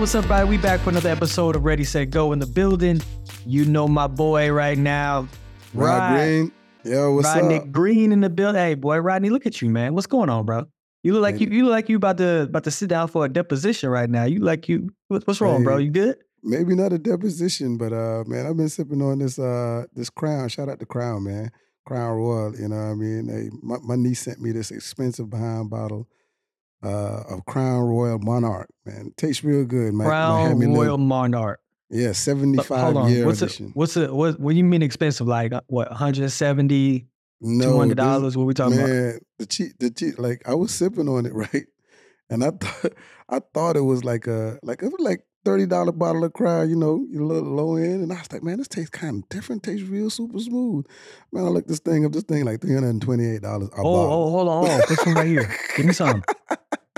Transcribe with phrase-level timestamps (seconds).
[0.00, 0.48] Hey, what's up, everybody?
[0.48, 3.02] We back for another episode of Ready, Set, Go in the building.
[3.44, 5.28] You know my boy right now,
[5.74, 6.52] Rod Rod- Green.
[6.84, 7.60] Yo, what's Rodney up?
[7.60, 8.62] Rodney Green in the building.
[8.62, 9.92] Hey, boy, Rodney, look at you, man.
[9.92, 10.64] What's going on, bro?
[11.02, 13.26] You look like you, you look like you about to about to sit down for
[13.26, 14.24] a deposition right now.
[14.24, 14.88] You like you.
[15.08, 15.76] What's wrong, bro?
[15.76, 16.16] You good?
[16.42, 20.48] Maybe not a deposition, but uh, man, I've been sipping on this uh this Crown.
[20.48, 21.50] Shout out to Crown, man.
[21.84, 22.58] Crown Royal.
[22.58, 23.28] You know what I mean?
[23.28, 26.08] Hey, my, my niece sent me this expensive behind bottle
[26.82, 28.68] uh of Crown Royal Monarch.
[28.86, 29.92] Man, tastes real good.
[29.94, 31.60] My, Crown Miami Royal Little- Monarch.
[31.92, 33.10] Yeah, 75 hold on.
[33.10, 33.46] year What's it?
[33.46, 33.70] edition.
[33.74, 34.12] What's it?
[34.14, 34.38] What?
[34.38, 35.26] What do you mean expensive?
[35.26, 35.88] Like uh, what?
[35.90, 37.06] 170
[37.40, 38.36] No, two hundred this- dollars?
[38.36, 38.88] What we talking about?
[38.88, 40.18] man, the cheap, the cheap.
[40.18, 41.66] Like I was sipping on it, right?
[42.30, 42.92] And I thought,
[43.28, 46.70] I thought it was like a, like it was like thirty dollar bottle of Crown,
[46.70, 48.02] you know, you little low end.
[48.04, 49.64] And I was like, man, this tastes kind of different.
[49.64, 50.86] Tastes real super smooth.
[51.32, 52.12] Man, I looked this thing up.
[52.12, 53.70] This thing like three hundred and twenty eight dollars.
[53.76, 54.86] Oh, oh, hold on, hold on.
[54.86, 55.52] Put some right here.
[55.76, 56.22] Give me some.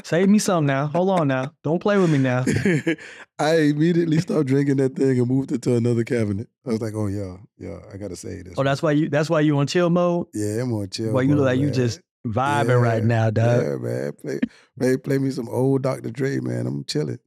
[0.04, 0.86] Save me some now.
[0.88, 1.52] Hold on now.
[1.62, 2.44] Don't play with me now.
[3.38, 6.48] I immediately stopped drinking that thing and moved it to another cabinet.
[6.66, 8.54] I was like, oh yeah, yeah, I gotta say this.
[8.56, 9.08] Oh, that's why you.
[9.08, 10.26] That's why you on chill mode.
[10.34, 11.12] yeah, I'm on chill.
[11.12, 13.62] Boy, you look like you just vibing right now, dog.
[13.62, 14.12] Yeah, man.
[14.12, 14.40] Play,
[14.78, 16.10] play, play me some old Dr.
[16.10, 16.66] Dre, man.
[16.66, 17.18] I'm chilling.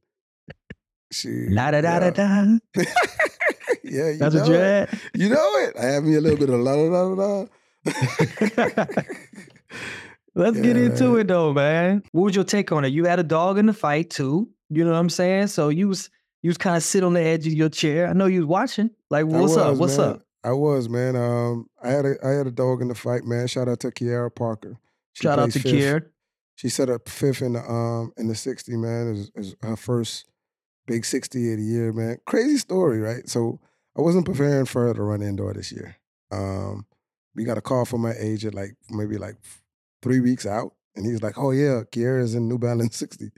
[1.24, 2.44] La da da da da.
[2.74, 2.82] Yeah,
[3.84, 4.88] you That's know what you it.
[4.88, 5.00] had.
[5.14, 5.76] You know it.
[5.78, 8.86] I have me a little bit of la da da da
[10.36, 12.02] Let's get into it though, man.
[12.12, 12.88] What was your take on it?
[12.88, 14.50] You had a dog in the fight too.
[14.68, 15.46] You know what I'm saying?
[15.46, 16.10] So you was
[16.42, 18.06] you was kind of sit on the edge of your chair.
[18.06, 18.90] I know you was watching.
[19.10, 19.78] Like, what's up?
[19.78, 20.08] What's man.
[20.08, 20.22] up?
[20.44, 21.16] I was, man.
[21.16, 23.46] Um, I had a I had a dog in the fight, man.
[23.46, 24.78] Shout out to Kiara Parker.
[25.14, 25.72] She Shout out to fifth.
[25.72, 26.06] Kier.
[26.56, 29.08] She set up fifth in the um in the 60, man.
[29.08, 30.26] Is is her first
[30.86, 32.18] big 60 of the year, man.
[32.26, 33.26] Crazy story, right?
[33.28, 33.58] So
[33.96, 35.96] I wasn't preparing for her to run indoor this year.
[36.30, 36.86] Um,
[37.34, 39.36] we got a call from my agent like maybe like
[40.06, 43.30] three weeks out, and he's like, "Oh yeah, Kiera's in New Balance 60,"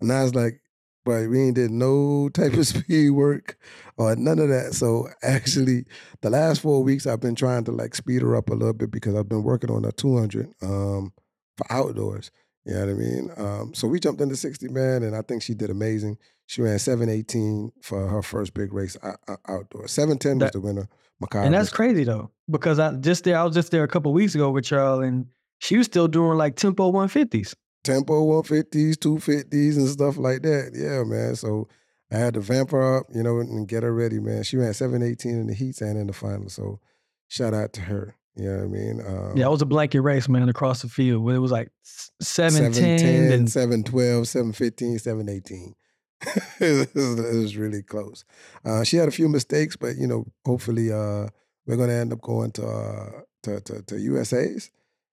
[0.00, 0.60] and I was like,
[1.04, 3.58] "But we ain't did no type of speed work
[3.96, 5.84] or none of that." So actually,
[6.20, 8.90] the last four weeks I've been trying to like speed her up a little bit
[8.90, 11.12] because I've been working on a 200 um,
[11.56, 12.30] for outdoors.
[12.64, 13.30] You know what I mean?
[13.36, 16.16] Um, so we jumped into 60 man, and I think she did amazing.
[16.46, 19.90] She ran 718 for her first big race out, out- outdoors.
[19.90, 20.88] 710 was That- the winner.
[21.22, 24.12] Makai And that's crazy though, because I just there, I was just there a couple
[24.12, 25.26] weeks ago with Charles, and
[25.62, 27.54] she was still doing like tempo 150s.
[27.84, 30.72] Tempo 150s, 250s, and stuff like that.
[30.74, 31.36] Yeah, man.
[31.36, 31.68] So
[32.10, 34.42] I had to vamp her up, you know, and get her ready, man.
[34.42, 36.48] She ran 718 in the heats and in the final.
[36.48, 36.80] So
[37.28, 38.16] shout out to her.
[38.34, 39.00] You know what I mean?
[39.06, 41.22] Um, Yeah, it was a blanket race, man, across the field.
[41.22, 45.74] Where it was like s- 710 710, and 712, 715, 718.
[46.60, 48.24] it, was, it was really close.
[48.64, 51.26] Uh, she had a few mistakes, but you know, hopefully, uh,
[51.66, 53.10] we're going to end up going to, uh,
[53.44, 54.70] to to to USA's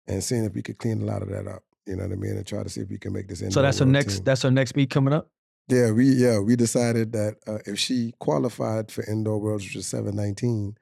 [0.06, 1.62] and seeing if we could clean a lot of that up.
[1.86, 3.40] You know what I mean, and try to see if we can make this.
[3.40, 3.52] Indoor.
[3.52, 4.24] So that's her next team.
[4.24, 5.30] that's her next meet coming up.
[5.68, 9.86] Yeah, we yeah we decided that uh, if she qualified for indoor worlds, which was
[9.86, 10.76] seven nineteen,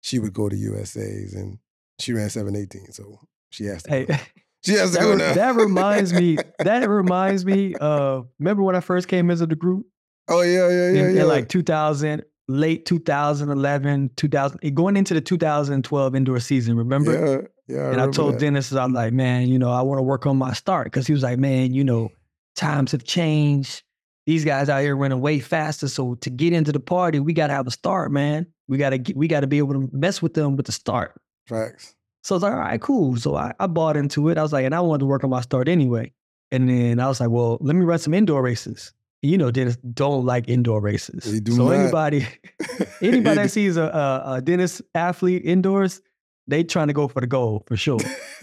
[0.00, 1.58] she would go to USA's, and
[1.98, 3.20] she ran seven eighteen, so
[3.50, 3.90] she has to.
[3.90, 4.14] Hey, go.
[4.62, 5.32] She has to that, go now.
[5.32, 6.36] that reminds me.
[6.58, 9.86] That reminds me of remember when I first came into the group
[10.30, 11.22] oh yeah, yeah, yeah, in, yeah.
[11.22, 16.76] in like 2000, late 2011, 2000, going into the 2012 indoor season.
[16.76, 17.50] Remember?
[17.70, 17.92] Yeah, yeah.
[17.92, 18.40] and I told that.
[18.40, 21.12] Dennis, I'm like, man, you know, I want to work on my start because he
[21.12, 22.10] was like, man, you know,
[22.56, 23.82] times have changed.
[24.26, 25.88] These guys out here running way faster.
[25.88, 28.46] So to get into the party, we got to have a start, man.
[28.68, 31.20] We got to we got to be able to mess with them with the start.
[31.46, 31.94] Facts.
[32.22, 33.16] So I was like, all right, cool.
[33.16, 34.38] So I, I bought into it.
[34.38, 36.12] I was like, and I wanted to work on my start anyway.
[36.52, 38.92] And then I was like, well, let me run some indoor races.
[39.22, 41.24] You know, Dennis don't like indoor races.
[41.24, 41.72] So not.
[41.72, 42.26] anybody
[43.02, 46.00] anybody that sees a, a, a Dennis athlete indoors,
[46.50, 47.98] they trying to go for the goal for sure.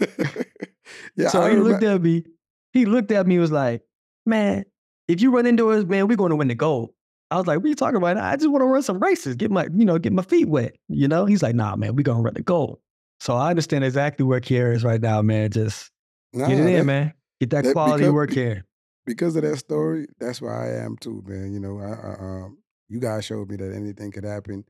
[1.16, 2.24] yeah, so I he remember- looked at me.
[2.72, 3.36] He looked at me.
[3.36, 3.82] and Was like,
[4.26, 4.64] "Man,
[5.08, 6.90] if you run indoors, man, we're going to win the gold."
[7.30, 8.16] I was like, "What are you talking about?
[8.16, 10.76] I just want to run some races, get my, you know, get my feet wet."
[10.88, 12.78] You know, he's like, "Nah, man, we're gonna run the gold."
[13.20, 15.50] So I understand exactly where Kier is right now, man.
[15.50, 15.90] Just
[16.32, 17.14] Nah, get it that- in, man.
[17.40, 18.64] Get that, that quality because- work here.
[19.06, 21.52] because of that story, that's where I am too, man.
[21.52, 24.64] You know, I, I, um, you guys showed me that anything could happen.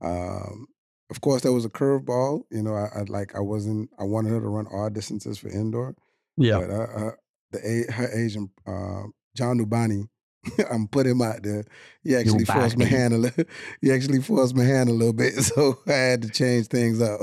[0.00, 0.66] Um,
[1.12, 2.44] of course, there was a curveball.
[2.50, 3.90] You know, I, I like I wasn't.
[4.00, 5.94] I wanted her to run all distances for indoor,
[6.38, 7.10] Yeah, but uh, uh,
[7.50, 10.08] the her agent, um, John Nubani,
[10.72, 11.64] I'm putting him out there.
[12.02, 12.88] He actually forced my Nubani.
[12.88, 13.44] hand a little.
[13.82, 17.20] He actually forced my hand a little bit, so I had to change things up.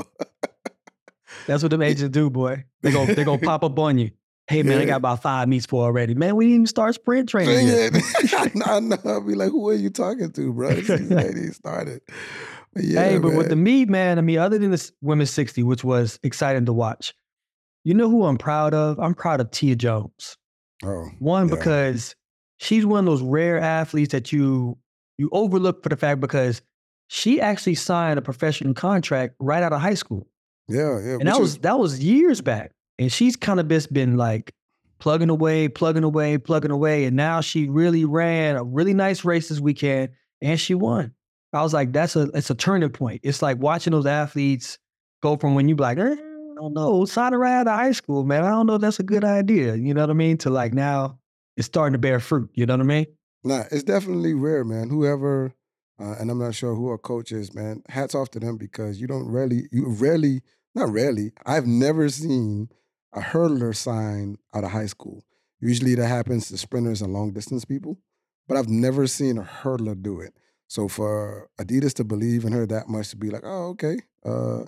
[1.48, 2.66] that's what them agents do, boy.
[2.84, 4.12] They go, they gonna pop up on you.
[4.48, 6.16] Hey man, I got about five meets for already.
[6.16, 7.94] Man, we didn't even start sprint training yet.
[8.36, 9.10] I know, I.
[9.10, 10.74] I'll be like, who are you talking to, bro?
[10.74, 12.02] This season ain't even started.
[12.76, 15.84] Yeah, hey, but with the me, man, I mean, other than this women's 60, which
[15.84, 17.14] was exciting to watch,
[17.84, 19.00] you know who I'm proud of?
[19.00, 20.38] I'm proud of Tia Jones.
[20.84, 21.56] oh, One, Yeah.
[21.56, 22.16] because
[22.58, 24.78] she's one of those rare athletes that you
[25.18, 26.62] you overlook for the fact because
[27.08, 30.28] she actually signed a professional contract right out of high school.
[30.70, 31.14] Yeah, yeah.
[31.20, 32.72] And that was is- that was years back.
[33.00, 34.54] And she's kind of just been like
[35.00, 37.06] plugging away, plugging away, plugging away.
[37.06, 40.10] And now she really ran a really nice race this weekend
[40.42, 41.14] and she won.
[41.54, 43.22] I was like, that's a it's a turning point.
[43.24, 44.78] It's like watching those athletes
[45.22, 48.44] go from when you like, eh, I don't know, sign out of high school, man.
[48.44, 49.76] I don't know if that's a good idea.
[49.76, 50.38] You know what I mean?
[50.40, 51.20] To like now
[51.58, 52.50] it's starting to bear fruit.
[52.54, 53.06] You know what I mean?
[53.44, 54.90] Nah, it's definitely rare, man.
[54.90, 55.54] Whoever,
[56.00, 57.84] uh, and I'm not sure who our coach is, man.
[57.90, 60.42] Hats off to them because you don't rarely, you rarely,
[60.76, 61.32] not rarely.
[61.46, 62.70] I've never seen
[63.14, 65.24] a hurdler sign out of high school.
[65.60, 67.98] Usually that happens to sprinters and long distance people,
[68.48, 70.34] but I've never seen a hurdler do it.
[70.70, 74.66] So for Adidas to believe in her that much to be like, oh, okay, uh,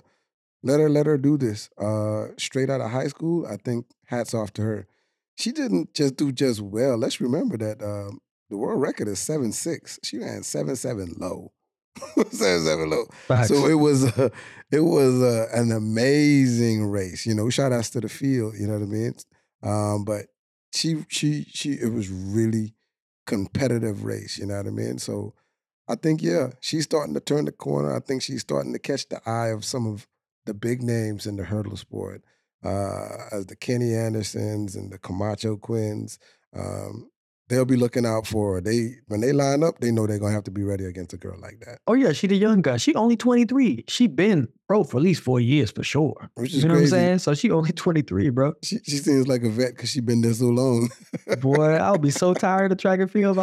[0.64, 1.70] let her let her do this.
[1.78, 4.88] Uh, straight out of high school, I think hats off to her.
[5.36, 6.96] She didn't just do just well.
[6.96, 8.18] Let's remember that um,
[8.50, 10.00] the world record is seven six.
[10.02, 11.52] She ran seven seven low,
[12.30, 13.04] seven seven low.
[13.28, 13.48] Facts.
[13.48, 14.30] So it was uh,
[14.72, 17.26] it was uh, an amazing race.
[17.26, 18.54] You know, shout outs to the field.
[18.58, 19.14] You know what I mean?
[19.62, 20.26] Um, but
[20.74, 22.74] she she she it was really
[23.24, 24.36] competitive race.
[24.38, 24.98] You know what I mean?
[24.98, 25.34] So
[25.92, 27.94] I think yeah, she's starting to turn the corner.
[27.94, 30.08] I think she's starting to catch the eye of some of
[30.46, 32.22] the big names in the hurdle sport,
[32.64, 36.18] uh, as the Kenny Andersons and the Camacho-Quinns.
[36.56, 37.10] Um,
[37.50, 38.60] they'll be looking out for her.
[38.62, 41.18] They when they line up, they know they're gonna have to be ready against a
[41.18, 41.80] girl like that.
[41.86, 42.78] Oh yeah, she the young guy.
[42.78, 43.84] She only 23.
[43.86, 46.30] She been pro for at least four years for sure.
[46.36, 47.18] Which is You know what I'm saying?
[47.18, 48.54] So she only 23, bro.
[48.64, 50.88] She she seems like a vet because she's been there so long.
[51.40, 53.36] Boy, I'll be so tired of track and field.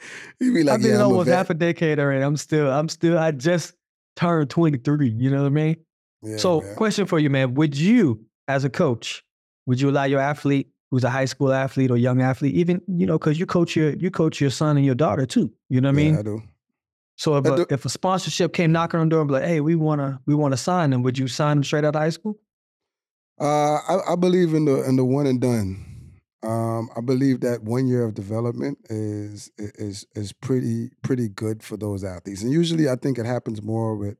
[0.40, 2.22] Be like, I've been yeah, almost half a decade already.
[2.22, 3.74] I'm still, I'm still, I just
[4.16, 5.10] turned 23.
[5.10, 5.76] You know what I mean?
[6.22, 6.76] Yeah, so, man.
[6.76, 7.54] question for you, man.
[7.54, 9.24] Would you, as a coach,
[9.66, 13.06] would you allow your athlete who's a high school athlete or young athlete, even, you
[13.06, 15.52] know, because you coach your you coach your son and your daughter too.
[15.68, 16.18] You know what I Yeah, mean?
[16.18, 16.42] I do.
[17.16, 17.66] So if I a, do.
[17.70, 20.34] if a sponsorship came knocking on the door and be like, hey, we wanna we
[20.34, 22.38] wanna sign them, would you sign them straight out of high school?
[23.40, 25.84] Uh, I, I believe in the in the one and done.
[26.42, 31.76] Um, I believe that one year of development is is is pretty pretty good for
[31.76, 34.16] those athletes, and usually I think it happens more with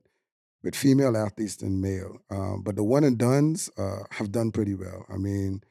[0.63, 2.17] with female athletes than male.
[2.29, 5.05] Um, but the one and dones uh, have done pretty well.
[5.09, 5.61] I mean,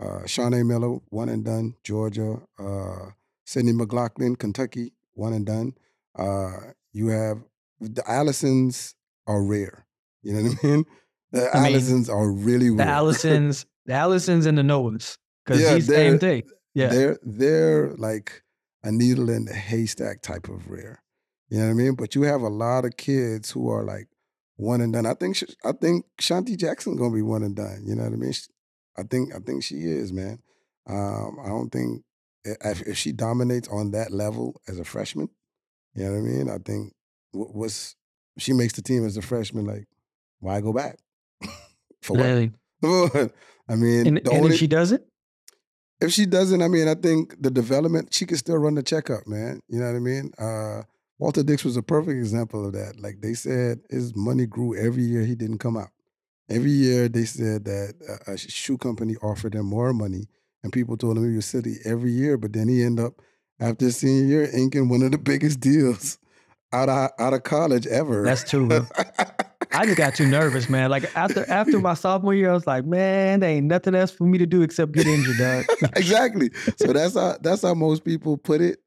[0.00, 2.40] uh, Shaunae Miller, one and done, Georgia.
[2.58, 3.10] Uh,
[3.44, 5.74] Sydney McLaughlin, Kentucky, one and done.
[6.16, 7.42] Uh, you have
[7.80, 8.94] the Allysons
[9.26, 9.86] are rare.
[10.22, 10.84] You know what I mean?
[11.32, 12.84] The I mean, Allysons are really The.
[12.84, 15.18] Allysons, the Allysons and the Noahs.
[15.50, 16.42] Because Yeah, same thing.
[16.74, 16.88] Yeah.
[16.88, 18.42] They're they're like
[18.84, 21.02] a needle in the haystack type of rare.
[21.48, 21.94] You know what I mean?
[21.94, 24.06] But you have a lot of kids who are like
[24.56, 25.06] one and done.
[25.06, 27.82] I think I think Shawnti Jackson gonna be one and done.
[27.84, 28.32] You know what I mean?
[28.96, 30.38] I think I think she is, man.
[30.88, 32.04] Um, I don't think
[32.44, 35.28] if, if she dominates on that level as a freshman,
[35.94, 36.48] you know what I mean?
[36.48, 36.92] I think
[37.32, 37.96] wh- what's
[38.38, 39.66] she makes the team as a freshman.
[39.66, 39.86] Like,
[40.38, 40.98] why go back?
[42.02, 42.24] For what?
[42.24, 42.52] Really.
[43.68, 45.02] I mean, And, and only if she doesn't,
[46.00, 49.26] if she doesn't, I mean, I think the development, she can still run the checkup,
[49.26, 49.60] man.
[49.68, 50.32] You know what I mean?
[50.38, 50.82] Uh,
[51.18, 52.98] Walter Dix was a perfect example of that.
[52.98, 55.90] Like they said, his money grew every year he didn't come out.
[56.48, 60.26] Every year they said that a, shoe company offered him more money,
[60.64, 62.38] and people told him he was silly every year.
[62.38, 63.20] But then he ended up
[63.60, 66.18] after his senior year inking one of the biggest deals
[66.72, 68.24] out of out of college ever.
[68.24, 68.68] That's true.
[69.72, 70.90] I just got too nervous, man.
[70.90, 74.24] Like after after my sophomore year, I was like, man, there ain't nothing else for
[74.24, 75.64] me to do except get injured, dog.
[75.96, 76.50] exactly.
[76.76, 78.80] So that's how that's how most people put it,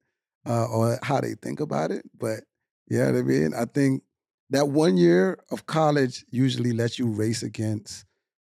[0.48, 2.04] uh, or how they think about it.
[2.18, 2.42] But
[2.90, 4.04] yeah, you know I mean, I think
[4.50, 8.06] that one year of college usually lets you race against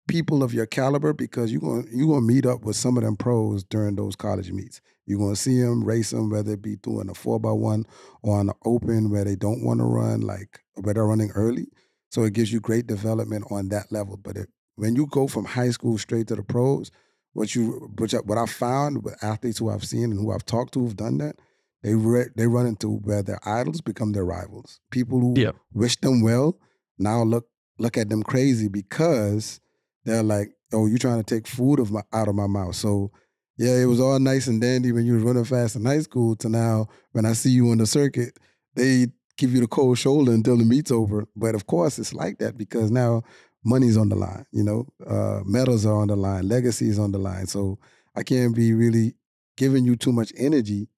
[0.07, 3.17] people of your caliber because you're going you gonna meet up with some of them
[3.17, 4.81] pros during those college meets.
[5.07, 7.85] You're gonna see them race them, whether it be doing a four by one
[8.23, 11.69] or the open where they don't want to run, like where they're running early.
[12.15, 14.17] So it gives you great development on that level.
[14.17, 16.93] But it, when you go from high school straight to the pros,
[17.33, 20.45] what you which I- what I found with athletes who I've seen and who I've
[20.47, 21.35] talked to who've done that,
[21.83, 24.79] they re, they run into where their idols become their rivals.
[24.93, 25.51] People who Yeah.
[25.73, 26.57] wish them well
[27.01, 27.49] now look
[27.81, 29.59] look at them crazy because
[30.05, 33.11] they're like, "Oh, you're trying to take food of my out of my mouth." So
[33.57, 36.37] yeah, it was all nice and dandy when you were running fast in high school.
[36.37, 38.39] To now, when I see you on the circuit,
[38.77, 41.27] they give you the cold shoulder until the meet's over.
[41.37, 43.23] But of course, it's like that because now
[43.65, 44.47] money's on the line.
[44.53, 47.47] You know, uh, medals are on the line, legacy is on the line.
[47.47, 47.79] So
[48.15, 49.15] I can't be really
[49.57, 50.89] giving you too much energy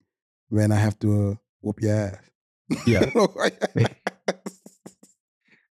[0.48, 2.30] when I have to uh, whoop your ass.
[2.86, 3.10] Yeah.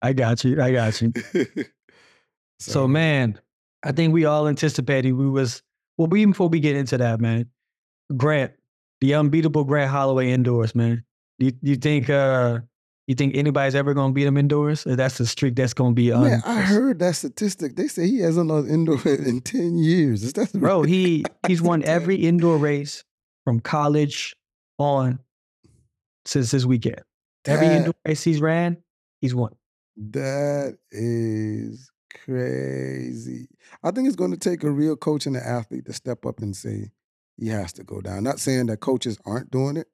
[0.01, 0.62] I got you.
[0.62, 1.13] I got you.
[2.62, 3.39] So, man,
[3.82, 5.63] I think we all anticipated we was
[5.98, 6.15] well.
[6.15, 7.50] Even before we get into that, man,
[8.15, 8.53] Grant,
[9.00, 11.03] the unbeatable Grant Holloway indoors, man.
[11.41, 12.60] Do you, you think uh
[13.07, 14.86] you think anybody's ever gonna beat him indoors?
[14.86, 17.75] Or that's a streak that's gonna be un- Man, I heard that statistic.
[17.75, 20.21] They say he hasn't lost indoor in ten years.
[20.21, 23.03] Is that bro, he he's won every indoor race
[23.43, 24.36] from college
[24.77, 25.17] on
[26.25, 27.01] since this weekend.
[27.45, 28.77] Every That- indoor race he's ran,
[29.19, 29.55] he's won.
[29.98, 31.89] That is
[32.24, 33.48] crazy.
[33.83, 36.39] I think it's going to take a real coach and an athlete to step up
[36.39, 36.91] and say
[37.38, 38.24] he has to go down.
[38.24, 39.88] Not saying that coaches aren't doing it,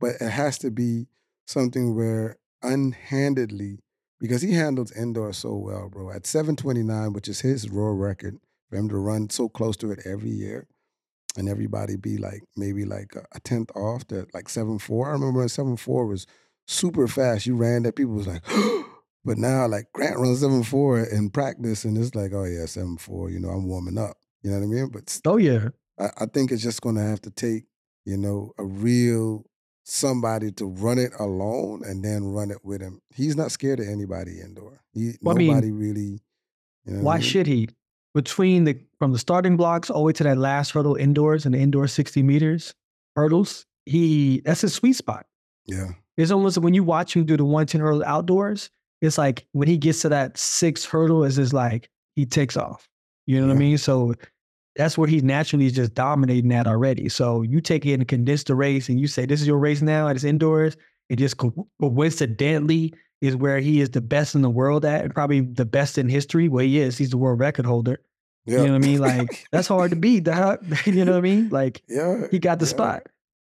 [0.00, 1.06] but it has to be
[1.46, 3.78] something where unhandedly,
[4.20, 6.10] because he handles indoor so well, bro.
[6.10, 8.38] At 729, which is his raw record,
[8.68, 10.66] for him to run so close to it every year
[11.36, 15.08] and everybody be like maybe like a, tenth off to like seven four.
[15.08, 16.26] I remember when seven four was
[16.66, 17.46] super fast.
[17.46, 18.42] You ran that people was like,
[19.24, 22.96] but now like Grant runs seven four in practice, and it's like, oh yeah, seven
[22.96, 23.30] four.
[23.30, 24.16] You know, I'm warming up.
[24.42, 24.88] You know what I mean?
[24.88, 25.68] But Oh yeah.
[25.98, 27.64] I, I think it's just to have to take
[28.04, 29.44] you know a real
[29.88, 33.00] somebody to run it alone and then run it with him.
[33.14, 34.80] He's not scared of anybody indoor.
[34.92, 36.20] He Well, I mean, nobody really.
[36.84, 37.22] You know what I Why mean?
[37.22, 37.68] should he?
[38.14, 41.54] Between the from the starting blocks all the way to that last hurdle indoors and
[41.54, 42.74] the indoor 60 meters
[43.14, 45.26] hurdles, he that's his sweet spot.
[45.66, 45.90] Yeah.
[46.16, 48.70] It's almost when you watch him do the 110 hurdle outdoors,
[49.02, 52.88] it's like when he gets to that sixth hurdle, it's just like he takes off.
[53.26, 53.76] You know what I mean?
[53.78, 54.14] So
[54.76, 57.08] that's where he's naturally just dominating that already.
[57.08, 59.82] So you take it and condense the race and you say, this is your race
[59.82, 60.76] now and it's indoors.
[61.08, 65.40] It just coincidentally is where he is the best in the world at and probably
[65.40, 66.48] the best in history.
[66.48, 66.98] Well, he is.
[66.98, 68.00] He's the world record holder.
[68.44, 68.58] Yeah.
[68.58, 69.00] You know what I mean?
[69.00, 70.24] Like that's hard to beat.
[70.24, 70.64] dog.
[70.86, 71.48] you know what I mean?
[71.48, 72.26] Like yeah.
[72.30, 72.70] he got the yeah.
[72.70, 73.02] spot.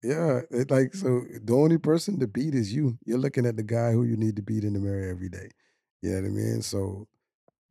[0.04, 2.98] Yeah, it like so the only person to beat is you.
[3.06, 5.50] You're looking at the guy who you need to beat in the mirror every day.
[6.02, 6.62] You know what I mean?
[6.62, 7.08] So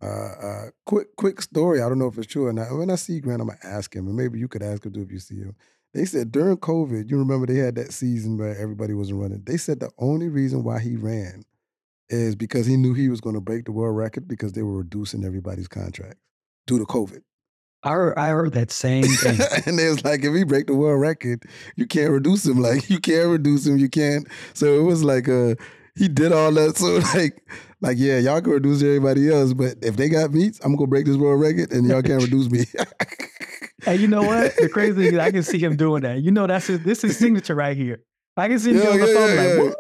[0.03, 1.81] uh uh quick quick story.
[1.81, 2.73] I don't know if it's true or not.
[2.73, 5.03] When I see Grant, I'm gonna ask him, and maybe you could ask him too
[5.03, 5.55] if you see him.
[5.95, 9.43] They said during COVID, you remember they had that season where everybody wasn't running.
[9.45, 11.45] They said the only reason why he ran
[12.09, 15.25] is because he knew he was gonna break the world record because they were reducing
[15.25, 16.21] everybody's contracts
[16.67, 17.23] due to COVID.
[17.85, 19.41] I heard, I heard that same thing.
[19.67, 21.45] and they was like, if he break the world record,
[21.75, 22.59] you can't reduce him.
[22.59, 23.79] Like you can't reduce him.
[23.79, 24.27] You can't.
[24.55, 25.57] So it was like uh
[25.97, 26.77] he did all that.
[26.77, 26.87] So
[27.19, 27.43] like
[27.81, 31.07] like yeah, y'all can reduce everybody else, but if they got meats, I'm gonna break
[31.07, 32.65] this world record, and y'all can't reduce me.
[33.85, 34.55] And you know what?
[34.57, 36.23] The crazy thing is I can see him doing that.
[36.23, 38.05] You know, that's his, this is signature right here.
[38.37, 39.77] I can see him Yeah, on the yeah, phone yeah, like, what?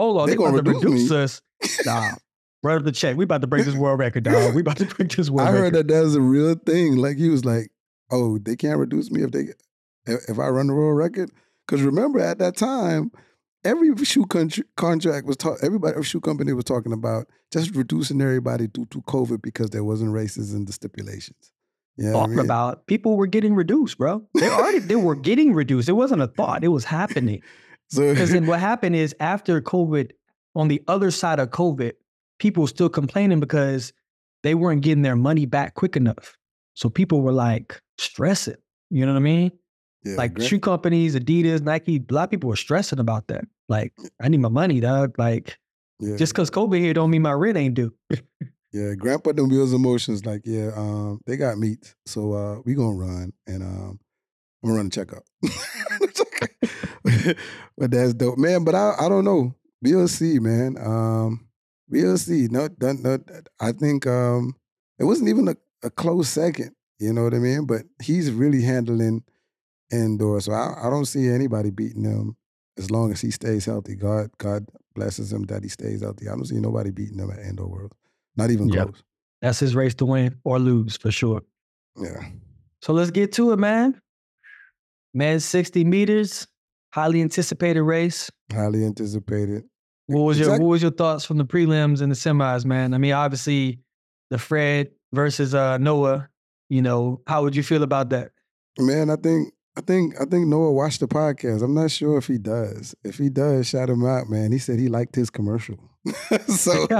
[0.00, 1.42] Hold on, They they, gonna reduce reduce us.
[1.86, 2.16] Nah,
[2.64, 3.16] run up the check.
[3.16, 4.54] We about to break this world record, dog.
[4.54, 5.54] We about to break this world record.
[5.54, 5.88] I heard record.
[5.88, 6.96] that that was a real thing.
[6.96, 7.70] Like he was like,
[8.10, 9.44] oh, they can't reduce me if they
[10.06, 11.30] if if I run the world record.
[11.66, 13.12] Because remember at that time,
[13.64, 15.58] every shoe country, contract was talk.
[15.62, 19.84] Everybody, every shoe company was talking about just reducing everybody due to COVID because there
[19.84, 21.52] wasn't races in the stipulations.
[21.98, 24.22] Yeah, Talking about people were getting reduced, bro.
[24.34, 25.88] They already they were getting reduced.
[25.88, 26.62] It wasn't a thought.
[26.62, 27.42] It was happening.
[27.88, 30.10] so Because then what happened is after COVID,
[30.54, 31.92] on the other side of COVID,
[32.38, 33.94] people were still complaining because
[34.42, 36.36] they weren't getting their money back quick enough.
[36.74, 38.56] So people were like stressing.
[38.90, 39.52] You know what I mean?
[40.04, 43.44] Yeah, like Grant- shoe companies, Adidas, Nike, a lot of people were stressing about that.
[43.68, 45.18] Like, I need my money, dog.
[45.18, 45.58] Like,
[45.98, 47.94] yeah, just because Kobe here don't mean my rent ain't due.
[48.72, 48.94] yeah.
[48.94, 49.80] grandpa them wheels in.
[50.24, 51.94] Like yeah, um, they got meat.
[52.04, 53.98] so uh, we gonna run and um,
[54.62, 55.24] I'm gonna run a checkup.
[57.78, 58.64] but that's dope, man.
[58.64, 59.54] But I I don't know.
[59.82, 60.76] We'll see, man.
[60.78, 61.48] Um,
[61.88, 62.48] we'll see.
[62.50, 63.18] No, no, no,
[63.60, 64.54] I think um,
[64.98, 66.72] it wasn't even a, a close second.
[66.98, 67.66] You know what I mean?
[67.66, 69.22] But he's really handling
[69.90, 72.36] indoor, so I, I don't see anybody beating him
[72.78, 73.94] as long as he stays healthy.
[73.94, 76.28] God, God blesses him that he stays healthy.
[76.28, 77.94] I don't see nobody beating him at indoor world.
[78.36, 78.84] Not even Yep.
[78.88, 79.02] close.
[79.42, 81.42] That's his race to win or lose for sure.
[82.00, 82.28] Yeah.
[82.82, 84.00] So let's get to it, man.
[85.14, 86.46] Man, 60 meters,
[86.92, 88.30] highly anticipated race.
[88.52, 89.64] Highly anticipated.
[90.08, 92.94] What was your what was your thoughts from the prelims and the semis, man?
[92.94, 93.80] I mean, obviously
[94.30, 96.28] the Fred versus uh Noah,
[96.68, 98.30] you know, how would you feel about that?
[98.78, 101.62] Man, I think I think I think Noah watched the podcast.
[101.62, 102.94] I'm not sure if he does.
[103.04, 104.52] If he does, shout him out, man.
[104.52, 105.76] He said he liked his commercial.
[106.46, 106.86] so,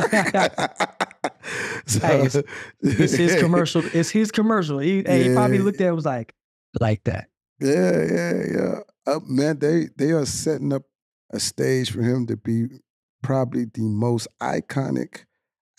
[1.87, 2.43] so Hey, it's-
[2.83, 3.83] It's his commercial.
[3.95, 4.79] It's his commercial.
[4.79, 6.35] He, hey, he probably looked at it and was like,
[6.81, 7.29] like that.
[7.61, 8.75] Yeah, yeah, yeah.
[9.07, 10.83] Uh, man, they they are setting up
[11.31, 12.67] a stage for him to be
[13.23, 15.25] probably the most iconic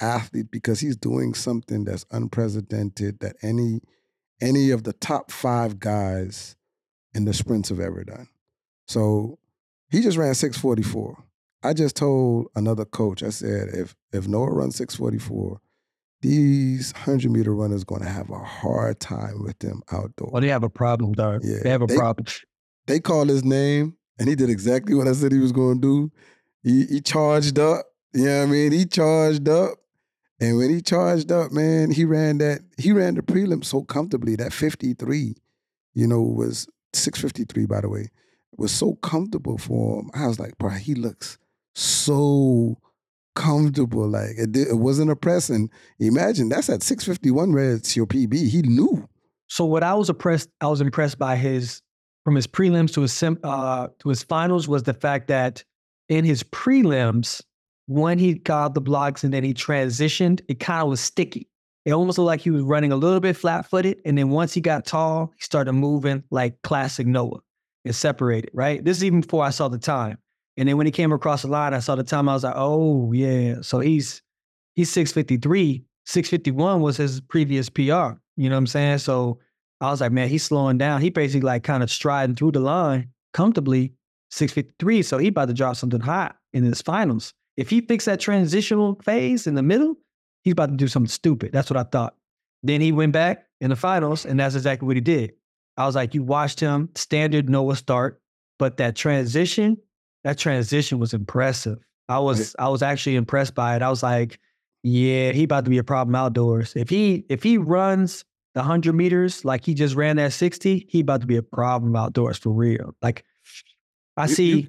[0.02, 3.82] athlete because he's doing something that's unprecedented that any
[4.42, 6.56] any of the top five guys
[7.18, 8.30] in the sprints have ever done.
[8.88, 9.40] So
[9.90, 11.22] he just ran 644.
[11.64, 15.60] I just told another coach, I said, if if Noah runs 644,
[16.22, 20.32] these 100 meter runners going to have a hard time with them outdoors.
[20.32, 21.42] Well, they have a problem, dog.
[21.44, 22.26] Yeah, they have a they- problem.
[22.86, 26.10] they called his name, and he did exactly what I said he was going to
[26.10, 26.12] do.
[26.64, 27.86] He, he charged up.
[28.14, 28.72] You know what I mean?
[28.72, 29.78] He charged up.
[30.40, 34.36] And when he charged up, man, he ran that, he ran the prelim so comfortably.
[34.36, 35.36] That 53,
[35.96, 38.10] you know, was 653, by the way,
[38.58, 40.10] was so comfortable for him.
[40.14, 41.38] I was like, bro, he looks
[41.76, 42.78] so
[43.36, 44.08] comfortable.
[44.10, 45.70] Like it, it wasn't oppressing.
[46.00, 48.50] Imagine that's at 651 where it's your PB.
[48.50, 49.08] He knew.
[49.48, 51.82] So what I was impressed, I was impressed by his
[52.26, 55.64] from his prelims to his sim, uh, to his finals was the fact that
[56.10, 57.42] in his prelims,
[57.86, 61.48] when he got the blocks and then he transitioned, it kind of was sticky.
[61.88, 64.02] It almost looked like he was running a little bit flat footed.
[64.04, 67.40] And then once he got tall, he started moving like classic Noah
[67.86, 68.84] and separated, right?
[68.84, 70.18] This is even before I saw the time.
[70.58, 72.28] And then when he came across the line, I saw the time.
[72.28, 73.62] I was like, oh yeah.
[73.62, 74.22] So he's
[74.76, 75.86] he's 653.
[76.06, 77.82] 651 was his previous PR.
[77.82, 78.98] You know what I'm saying?
[78.98, 79.40] So
[79.80, 81.00] I was like, man, he's slowing down.
[81.00, 83.94] He basically like kind of striding through the line comfortably,
[84.32, 85.04] 653.
[85.04, 87.34] So he about to drop something hot in his finals.
[87.56, 89.96] If he fixed that transitional phase in the middle,
[90.48, 91.52] he's about to do something stupid.
[91.52, 92.16] That's what I thought.
[92.64, 95.34] Then he went back in the finals, and that's exactly what he did.
[95.76, 98.22] I was like, you watched him standard Noah start,
[98.58, 99.78] but that transition,
[100.24, 101.78] that transition was impressive.
[102.10, 103.82] I was I was actually impressed by it.
[103.82, 104.40] I was like,
[104.84, 106.74] yeah, he about to be a problem outdoors.
[106.76, 108.24] If he if he runs
[108.56, 111.96] the hundred meters like he just ran that sixty, he about to be a problem
[111.96, 112.96] outdoors for real.
[113.02, 113.24] Like
[114.16, 114.68] I You- see you-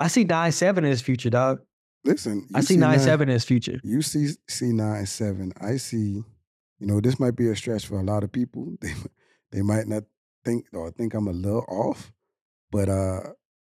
[0.00, 1.60] I see nine seven in his future, dog.
[2.04, 3.80] Listen, I see nine seven his future.
[3.84, 5.52] You see, see nine seven.
[5.60, 6.22] I see.
[6.78, 8.76] You know, this might be a stretch for a lot of people.
[8.80, 8.94] They
[9.52, 10.04] they might not
[10.44, 12.12] think or think I'm a little off,
[12.70, 13.20] but uh,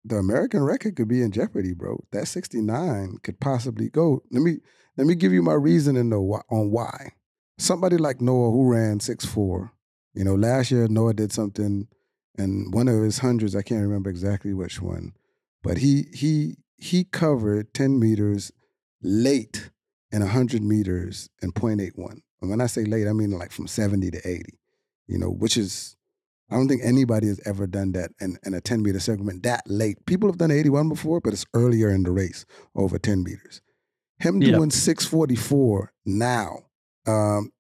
[0.03, 2.03] the American record could be in jeopardy, bro.
[2.11, 4.23] That 69 could possibly go.
[4.31, 4.57] Let me
[4.97, 7.11] let me give you my reasoning though on why.
[7.57, 9.71] Somebody like Noah who ran six four.
[10.13, 11.87] You know, last year Noah did something,
[12.37, 15.13] and one of his hundreds, I can't remember exactly which one,
[15.61, 18.51] but he he he covered 10 meters
[19.01, 19.71] late
[20.11, 22.21] and 100 meters in 0.81.
[22.41, 24.43] And when I say late, I mean like from 70 to 80,
[25.07, 25.95] you know, which is,
[26.49, 29.63] I don't think anybody has ever done that in, in a 10 meter segment that
[29.67, 30.05] late.
[30.05, 33.61] People have done 81 before, but it's earlier in the race over 10 meters.
[34.19, 36.63] Him doing 644 now,
[37.05, 37.51] um,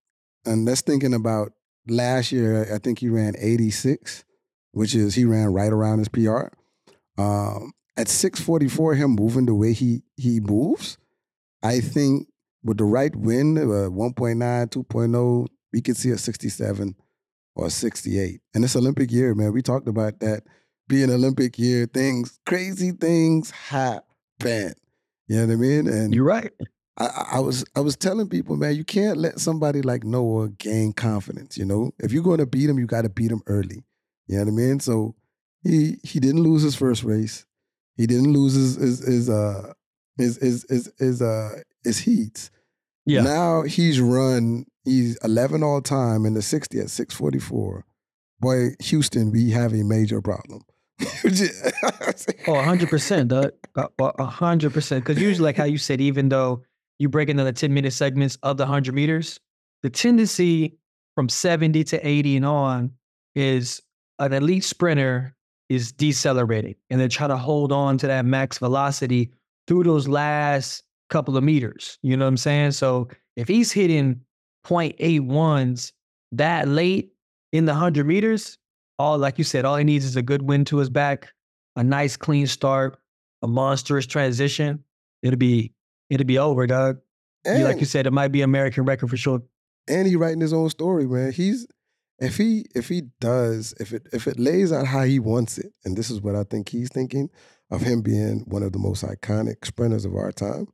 [0.45, 1.51] and that's thinking about
[1.87, 4.23] last year, I think he ran 86,
[4.71, 6.47] which is he ran right around his PR.
[7.17, 10.97] Um, at 644, him moving the way he he moves,
[11.63, 12.27] I think
[12.63, 16.95] with the right wind, uh, 1.9, 2.0, we could see a 67
[17.55, 18.41] or 68.
[18.53, 19.53] And it's Olympic year, man.
[19.53, 20.43] We talked about that
[20.87, 24.73] being Olympic year, things, crazy things happen.
[25.27, 25.87] You know what I mean?
[25.87, 26.51] And You're right.
[26.97, 30.49] I, I- I was I was telling people, man, you can't let somebody like Noah
[30.49, 31.57] gain confidence.
[31.57, 33.83] You know, if you're going to beat him, you got to beat him early.
[34.27, 34.79] You know what I mean?
[34.79, 35.15] So
[35.63, 37.45] he he didn't lose his first race.
[37.97, 39.73] He didn't lose his his his uh
[40.17, 41.49] his his his, his uh
[41.83, 42.51] his heats.
[43.05, 43.21] Yeah.
[43.21, 44.65] Now he's run.
[44.83, 47.85] He's 11 all time in the 60 at 644.
[48.39, 50.61] Boy, Houston, we have a major problem.
[52.47, 53.51] Oh, 100%, Doug.
[53.75, 54.95] Uh, uh, 100%.
[54.95, 56.63] Because usually, like how you said, even though
[56.99, 59.39] you break into the 10 minute segments of the 100 meters,
[59.83, 60.77] the tendency
[61.15, 62.91] from 70 to 80 and on
[63.35, 63.81] is
[64.19, 65.35] an elite sprinter
[65.69, 69.31] is decelerating and they're trying to hold on to that max velocity
[69.67, 71.99] through those last couple of meters.
[72.01, 72.71] You know what I'm saying?
[72.71, 74.21] So if he's hitting
[74.65, 75.91] 0.81s
[76.33, 77.11] that late
[77.51, 78.57] in the 100 meters,
[78.99, 81.31] all like you said, all he needs is a good wind to his back,
[81.75, 82.97] a nice clean start,
[83.41, 84.83] a monstrous transition.
[85.21, 85.73] It'll be
[86.09, 86.99] it'll be over, Doug.
[87.45, 89.41] You- like you said, it might be American record for sure.
[89.89, 91.31] and he writing his own story, man.
[91.31, 91.65] He's
[92.19, 95.73] if he if he does if it if it lays out how he wants it,
[95.85, 97.29] and this is what I think he's thinking
[97.69, 100.67] of him being one of the most iconic sprinters of our time,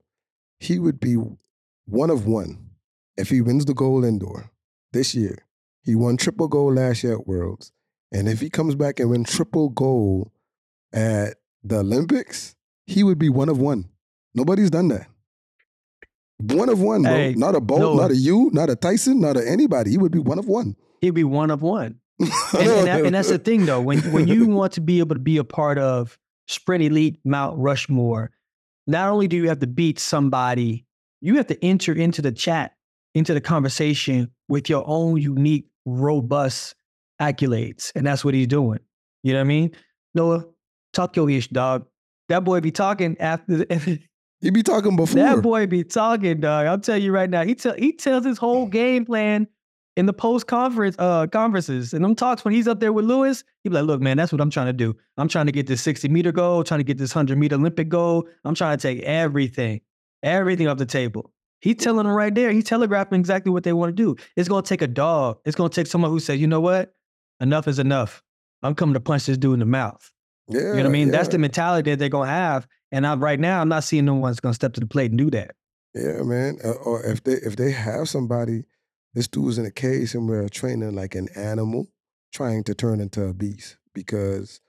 [0.59, 1.17] he would be
[1.85, 2.69] one of one
[3.17, 4.51] if he wins the gold indoor
[4.93, 5.37] this year.
[5.83, 7.71] He won triple gold last year at Worlds,
[8.11, 10.31] and if he comes back and wins triple gold
[10.93, 13.89] at the Olympics, he would be one of one.
[14.33, 15.07] Nobody's done that.
[16.39, 17.11] One of one, bro.
[17.11, 17.93] Hey, not a Bolt, no.
[17.95, 19.91] not a you, not a Tyson, not a anybody.
[19.91, 20.75] He would be one of one.
[21.03, 21.99] He'd be one of one.
[22.53, 23.81] And, and, that- and that's the thing, though.
[23.81, 27.57] When when you want to be able to be a part of Sprint Elite Mount
[27.57, 28.31] Rushmore,
[28.87, 30.85] not only do you have to beat somebody,
[31.19, 32.75] you have to enter into the chat,
[33.15, 36.75] into the conversation with your own unique, robust
[37.21, 38.79] accolades, and that's what he's doing.
[39.23, 39.71] You know what I mean?
[40.15, 40.45] Noah,
[40.93, 41.85] talk your ish, dog.
[42.29, 43.57] That boy be talking after.
[43.57, 43.99] The,
[44.41, 45.21] he be talking before.
[45.21, 46.67] that boy be talking, dog.
[46.67, 47.43] I'm telling you right now.
[47.43, 49.47] He tell he tells his whole game plan
[49.95, 53.43] in the post conference uh conferences and them talks when he's up there with Lewis,
[53.63, 54.95] he'd be like, look, man, that's what I'm trying to do.
[55.17, 57.89] I'm trying to get this 60 meter goal, trying to get this 100 meter Olympic
[57.89, 58.27] goal.
[58.43, 59.81] I'm trying to take everything,
[60.23, 61.31] everything off the table.
[61.59, 62.51] He's telling them right there.
[62.51, 64.15] He's telegraphing exactly what they want to do.
[64.35, 65.37] It's going to take a dog.
[65.45, 66.93] It's going to take someone who says, you know what?
[67.39, 68.21] Enough is enough.
[68.63, 70.11] I'm coming to punch this dude in the mouth.
[70.49, 71.07] Yeah, You know what I mean?
[71.07, 71.13] yeah.
[71.13, 72.67] That's the mentality that they're going to have.
[72.91, 75.11] And I'm right now, I'm not seeing no one's going to step to the plate
[75.11, 75.55] and do that.
[75.93, 76.57] Yeah, man.
[76.65, 78.63] Uh, or if they if they have somebody,
[79.13, 81.87] this dude's in a cage somewhere training like an animal,
[82.33, 83.77] trying to turn into a beast.
[83.93, 84.59] Because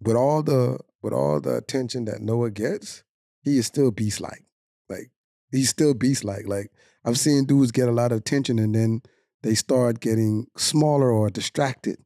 [0.00, 3.04] with all the with all the attention that Noah gets,
[3.42, 4.44] he is still beast like.
[4.88, 5.10] Like
[5.50, 6.46] he's still beast like.
[6.46, 6.70] Like
[7.04, 9.02] I've seen dudes get a lot of attention and then
[9.42, 11.98] they start getting smaller or distracted.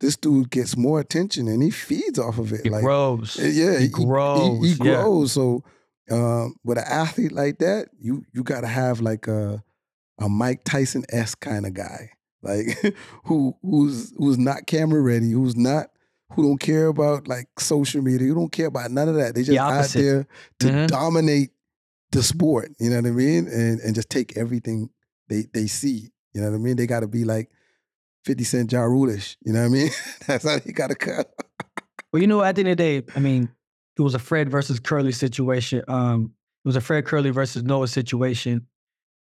[0.00, 2.60] This dude gets more attention and he feeds off of it.
[2.62, 3.36] He like grows.
[3.36, 5.02] yeah, He grows, He, yeah.
[5.02, 5.32] grows.
[5.32, 5.64] So
[6.10, 9.62] um, with an athlete like that, you you got to have like a
[10.18, 12.10] a Mike Tyson s kind of guy,
[12.42, 12.78] like
[13.24, 15.88] who who's who's not camera ready, who's not
[16.32, 19.34] who don't care about like social media, who don't care about none of that.
[19.34, 20.26] They just out there
[20.60, 20.86] to Mhm.
[20.88, 21.50] dominate
[22.12, 22.72] the sport.
[22.78, 23.46] You know what I mean?
[23.48, 24.90] And and just take everything
[25.28, 26.10] they they see.
[26.34, 26.76] You know what I mean?
[26.76, 27.50] They got to be like.
[28.24, 29.90] 50 Cent Ja Rulish, you know what I mean?
[30.26, 31.32] That's how they got to cut.
[32.12, 33.48] Well, you know, at the end of the day, I mean,
[33.96, 35.82] it was a Fred versus Kerley situation.
[35.88, 38.66] Um, it was a Fred Kerley versus Noah situation.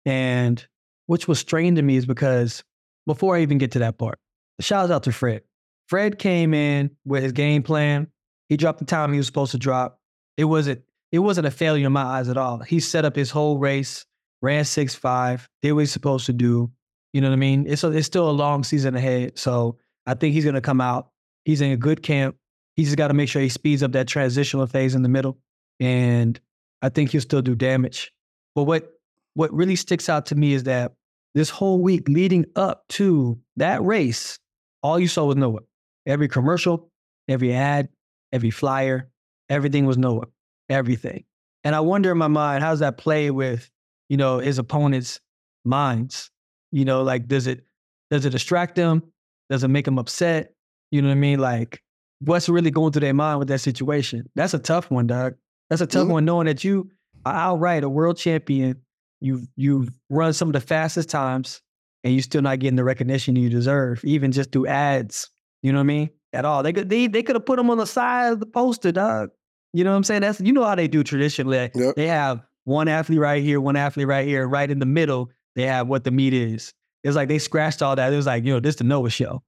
[0.07, 0.67] And
[1.07, 2.65] which was strange to me is because
[3.07, 4.19] before I even get to that part,
[4.61, 5.43] shout out to Fred.
[5.89, 8.09] Fred came in with his game plan.
[8.49, 10.01] He dropped the time he was supposed to drop.
[10.37, 12.59] It wasn't it wasn't a failure in my eyes at all.
[12.59, 14.05] He set up his whole race,
[14.43, 16.71] ran six five, did what he's supposed to do.
[17.13, 17.67] You know what I mean?
[17.69, 19.39] It's a, it's still a long season ahead.
[19.39, 21.11] So I think he's gonna come out.
[21.45, 22.37] He's in a good camp.
[22.77, 25.39] He's just got to make sure he speeds up that transitional phase in the middle,
[25.79, 26.41] and
[26.83, 28.13] I think he'll still do damage.
[28.55, 28.94] But what
[29.35, 30.93] what really sticks out to me is that
[31.35, 34.39] this whole week leading up to that race,
[34.83, 35.61] all you saw was Noah.
[36.07, 36.91] Every commercial,
[37.29, 37.89] every ad,
[38.33, 39.11] every flyer,
[39.49, 40.27] everything was Noah.
[40.69, 41.25] Everything.
[41.65, 43.71] And I wonder in my mind, how does that play with,
[44.09, 45.21] you know, his opponents'
[45.65, 46.31] minds?
[46.73, 47.65] You know, like does it
[48.11, 49.03] does it distract them?
[49.51, 50.55] Does it make them upset?
[50.91, 51.39] You know what I mean?
[51.39, 51.83] Like,
[52.21, 54.29] what's really going through their mind with that situation?
[54.35, 55.35] That's a tough one, dog.
[55.71, 56.13] That's a tough Mhm.
[56.13, 56.91] one, knowing that you
[57.25, 58.81] are outright a world champion.
[59.25, 61.63] You've you've run some of the fastest times,
[62.05, 65.31] and you're still not getting the recognition you deserve, even just through ads.
[65.63, 66.11] You know what I mean?
[66.35, 66.63] At all.
[66.63, 69.31] They could they they could have put them on the side of the poster, dog.
[69.73, 70.21] You know what I'm saying?
[70.21, 71.71] That's you know how they do traditionally.
[71.75, 71.95] Yep.
[71.97, 75.31] They have one athlete right here, one athlete right here, right in the middle.
[75.55, 76.75] They have what the meat is.
[77.03, 78.13] It's like they scratched all that.
[78.13, 79.43] It was like, you know, this the Noah show.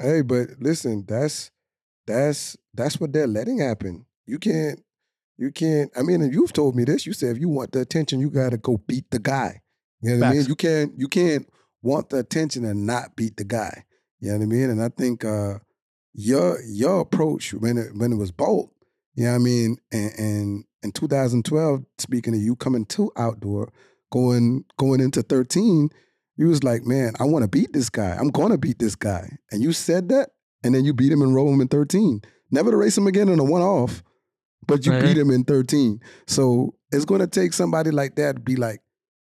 [0.00, 1.50] Hey, but listen, that's
[2.06, 4.06] that's that's what they're letting happen.
[4.26, 4.80] You can't
[5.36, 7.06] you can't I mean, and you've told me this.
[7.06, 9.62] You said if you want the attention, you gotta go beat the guy.
[10.00, 10.46] You know what I mean?
[10.46, 11.48] You can't you can't
[11.82, 13.84] want the attention and not beat the guy.
[14.20, 14.70] You know what I mean?
[14.70, 15.58] And I think uh
[16.14, 18.70] your your approach when it when it was Bolt,
[19.14, 23.72] you know what I mean, and, and in 2012, speaking of you coming to outdoor,
[24.12, 25.90] going going into 13,
[26.36, 28.16] you was like, man, I want to beat this guy.
[28.16, 29.38] I'm going to beat this guy.
[29.50, 30.30] And you said that,
[30.62, 32.22] and then you beat him and roll him in 13.
[32.50, 34.02] Never to race him again in a one off,
[34.66, 35.02] but you Right.
[35.02, 36.00] beat him in 13.
[36.26, 38.80] So it's going to take somebody like that to be like,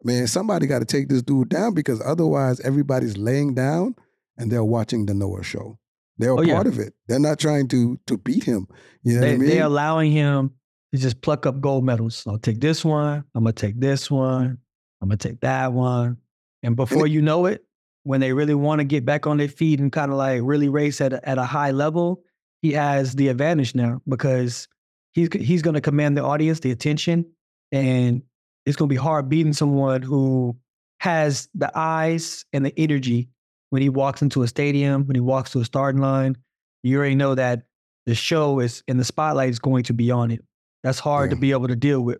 [0.03, 3.95] man, somebody got to take this dude down because otherwise everybody's laying down
[4.37, 5.77] and they're watching the Noah show.
[6.17, 6.53] They're a Oh, yeah.
[6.55, 6.93] part of it.
[7.07, 8.67] They're not trying to to beat him.
[9.03, 9.49] You know They, what I mean?
[9.49, 10.51] They're allowing him
[10.93, 12.23] to just pluck up gold medals.
[12.27, 13.23] I'll take this one.
[13.33, 14.59] I'm gonna take this one.
[15.01, 16.17] I'm gonna take that one.
[16.61, 17.65] And before you know it,
[18.03, 20.69] when they really want to get back on their feet and kind of like really
[20.69, 22.21] race at a, at a high level,
[22.61, 24.67] he has the advantage now because
[25.13, 27.26] he's he's gonna command the audience, the attention,
[27.71, 28.21] and
[28.65, 30.56] it's gonna be hard beating someone who
[30.99, 33.30] has the eyes and the energy
[33.69, 36.38] when he walks into a stadium, when he walks to a starting line.
[36.84, 37.63] You already know that
[38.06, 40.43] the show is and the spotlight is going to be on it.
[40.84, 42.19] That's hard to be able to deal with.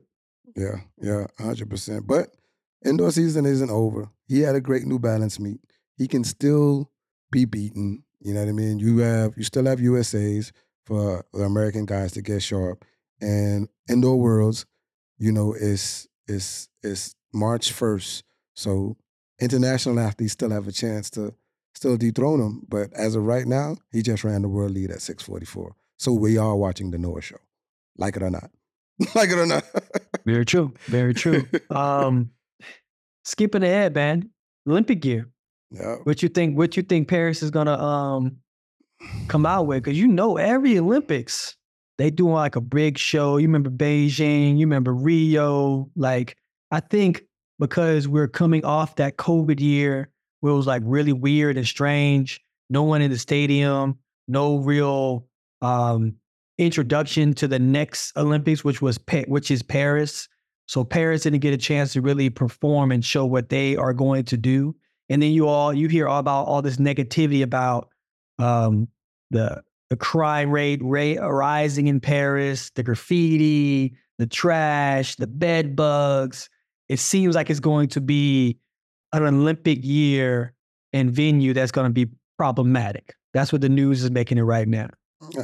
[0.56, 2.08] Yeah, yeah, hundred percent.
[2.08, 2.30] But
[2.86, 4.10] indoor season isn't over.
[4.28, 5.60] He had a great New Balance meet.
[5.98, 6.90] He can still
[7.32, 8.04] be beaten.
[8.22, 8.80] You know what I mean?
[8.80, 10.54] You have you still have USA's
[10.86, 12.86] for the American guys to get sharp,
[13.22, 14.66] and indoor worlds.
[15.18, 18.24] You know, is is is March first.
[18.56, 18.98] So
[19.40, 21.34] international athletes still have a chance to
[21.76, 22.66] still dethrone him.
[22.68, 25.76] But as of right now, he just ran the world lead at six forty four.
[25.98, 27.38] So we are watching the Noah show,
[27.98, 28.52] like it or not,
[29.16, 29.64] like it or not.
[30.26, 30.74] Very true.
[30.86, 31.48] Very true.
[31.70, 32.32] um,
[33.24, 34.30] skipping ahead, man.
[34.68, 35.30] Olympic gear.
[35.72, 35.96] yeah.
[36.04, 36.58] What you think?
[36.58, 38.38] What you think Paris is gonna um
[39.28, 39.84] come out with?
[39.84, 41.56] Because you know every Olympics
[41.98, 43.38] they do like a big show.
[43.38, 44.58] You remember Beijing?
[44.58, 45.90] You remember Rio?
[45.96, 46.38] Like
[46.72, 47.24] I think
[47.60, 52.42] because we're coming off that COVID year where it was like really weird and strange.
[52.70, 55.28] No one in the stadium, no real
[55.62, 56.16] um,
[56.58, 60.28] introduction to the next Olympics, which was pa- which is Paris.
[60.66, 64.24] So Paris didn't get a chance to really perform and show what they are going
[64.26, 64.76] to do.
[65.10, 67.90] And then you all you hear all about all this negativity about
[68.40, 68.88] um,
[69.34, 76.50] the the crime rate, rate rising in Paris, the graffiti, the trash, the bed bugs.
[76.90, 78.58] It seems like it's going to be
[79.12, 80.54] an Olympic year
[80.94, 83.16] and venue that's going to be problematic.
[83.34, 84.90] That's what the news is making it right now.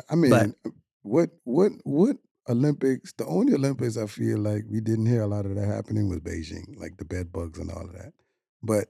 [0.10, 0.72] I mean, but, uh,
[1.04, 3.14] what what what Olympics?
[3.14, 6.20] The only Olympics I feel like we didn't hear a lot of that happening was
[6.20, 8.14] Beijing, like the bed bugs and all of that.
[8.62, 8.88] But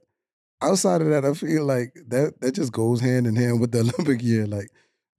[0.62, 3.80] outside of that, I feel like that that just goes hand in hand with the
[3.98, 4.48] Olympic year.
[4.48, 4.70] Like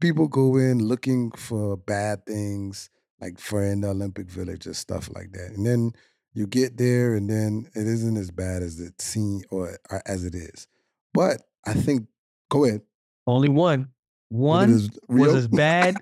[0.00, 5.10] people go in looking for bad things, like for in the Olympic Village or stuff
[5.14, 5.92] like that, and then
[6.32, 10.24] you get there, and then it isn't as bad as it seems or, or as
[10.24, 10.66] it is.
[11.12, 12.06] But I think,
[12.48, 12.82] go ahead.
[13.26, 13.88] Only one.
[14.28, 15.96] One was as bad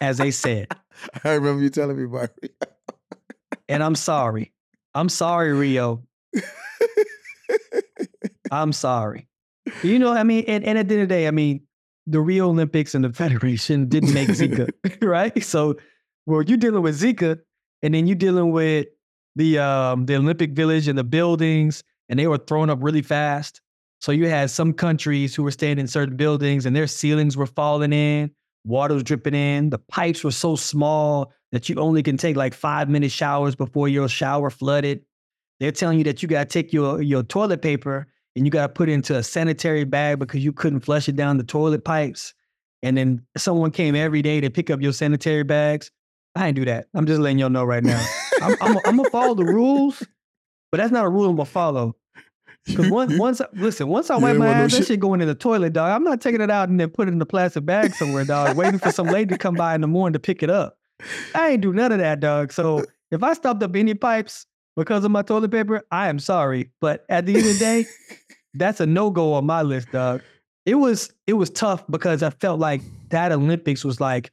[0.00, 0.68] as they said.
[1.24, 2.50] I remember you telling me about Rio.
[3.68, 4.52] and I'm sorry.
[4.94, 6.02] I'm sorry, Rio.
[8.50, 9.28] I'm sorry.
[9.82, 11.67] You know, I mean, and, and at the end of the day, I mean,
[12.08, 14.70] the Rio Olympics and the Federation didn't make Zika,
[15.02, 15.42] right?
[15.44, 15.76] So,
[16.26, 17.38] well, you're dealing with Zika,
[17.82, 18.86] and then you're dealing with
[19.36, 23.60] the um, the Olympic Village and the buildings, and they were thrown up really fast.
[24.00, 27.46] So you had some countries who were staying in certain buildings, and their ceilings were
[27.46, 28.30] falling in,
[28.64, 29.70] water was dripping in.
[29.70, 33.88] The pipes were so small that you only can take like five minute showers before
[33.88, 35.02] your shower flooded.
[35.60, 38.66] They're telling you that you got to take your your toilet paper and you got
[38.66, 41.84] to put it into a sanitary bag because you couldn't flush it down the toilet
[41.84, 42.34] pipes.
[42.82, 45.90] And then someone came every day to pick up your sanitary bags.
[46.34, 46.86] I didn't do that.
[46.94, 48.04] I'm just letting y'all know right now.
[48.40, 50.02] I'm, I'm, I'm gonna follow the rules,
[50.70, 51.96] but that's not a rule I'm gonna follow.
[52.64, 55.72] Because once, once, listen, once I wipe my ass, that shit going in the toilet,
[55.72, 55.90] dog.
[55.90, 58.56] I'm not taking it out and then put it in a plastic bag somewhere, dog.
[58.56, 60.78] waiting for some lady to come by in the morning to pick it up.
[61.34, 62.52] I ain't do none of that, dog.
[62.52, 64.46] So if I stopped up any pipes
[64.78, 66.70] because of my toilet paper, I am sorry.
[66.80, 67.86] But at the end of the day,
[68.54, 70.22] that's a no go on my list, dog.
[70.64, 74.30] It was it was tough because I felt like that Olympics was like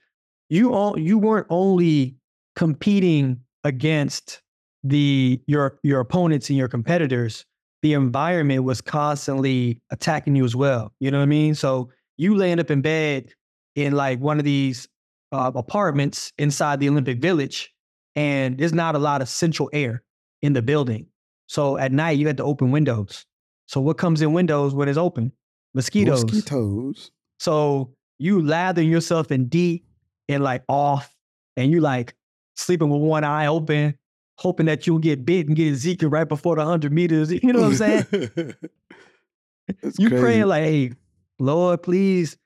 [0.50, 2.16] you all you weren't only
[2.56, 4.42] competing against
[4.84, 7.46] the your your opponents and your competitors
[7.82, 10.92] the environment was constantly attacking you as well.
[11.00, 11.54] You know what I mean?
[11.54, 13.32] So you land up in bed
[13.76, 14.88] in like one of these
[15.32, 17.72] uh, apartments inside the Olympic Village,
[18.16, 20.02] and there's not a lot of central air
[20.46, 21.08] in the building.
[21.48, 23.26] So at night you had to open windows.
[23.68, 25.32] So what comes in windows when it's open?
[25.74, 26.24] Mosquitoes.
[26.24, 27.12] Mosquitoes.
[27.40, 29.84] So you lather yourself in DEET
[30.30, 31.14] and like off,
[31.58, 32.16] and you like
[32.56, 33.98] sleeping with one eye open,
[34.38, 37.32] hoping that you'll get bit and get Zika right before the 100 meters.
[37.32, 38.06] You know what I'm saying?
[39.98, 40.22] you crazy.
[40.22, 40.92] praying like, hey,
[41.40, 42.38] Lord, please,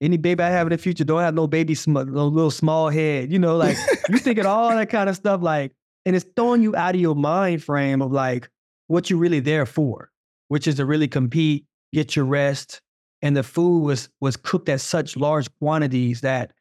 [0.00, 2.88] any baby I have in the future don't have no baby, sm- no little small
[2.88, 3.32] head.
[3.32, 3.76] You know, like
[4.08, 5.72] you thinking all that kind of stuff, like,
[6.04, 8.48] and it's throwing you out of your mind frame of like
[8.86, 10.10] what you're really there for,
[10.48, 12.80] which is to really compete, get your rest.
[13.22, 16.52] And the food was was cooked at such large quantities that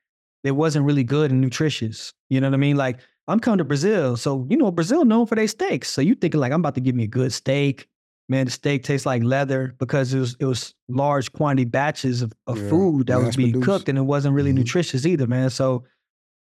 [0.43, 2.13] it wasn't really good and nutritious.
[2.29, 2.77] You know what I mean?
[2.77, 4.17] Like I'm coming to Brazil.
[4.17, 5.89] So, you know, Brazil known for their steaks.
[5.89, 7.87] So you thinking like I'm about to give me a good steak.
[8.29, 12.31] Man, the steak tastes like leather because it was it was large quantity batches of,
[12.47, 13.65] of yeah, food that was being produced.
[13.65, 14.59] cooked and it wasn't really mm-hmm.
[14.59, 15.49] nutritious either, man.
[15.49, 15.83] So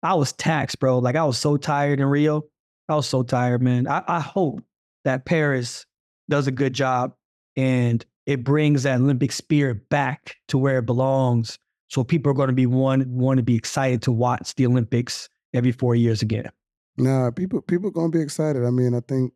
[0.03, 0.99] I was taxed, bro.
[0.99, 2.43] Like I was so tired in Rio.
[2.91, 3.87] I was so tired, man.
[3.87, 4.61] I, I hope
[5.05, 5.85] that Paris
[6.29, 7.13] does a good job
[7.55, 11.57] and it brings that Olympic spirit back to where it belongs.
[11.87, 15.29] So people are going to be one want to be excited to watch the Olympics
[15.53, 16.49] every four years again.
[16.97, 18.65] Nah, people people are gonna be excited.
[18.65, 19.33] I mean, I think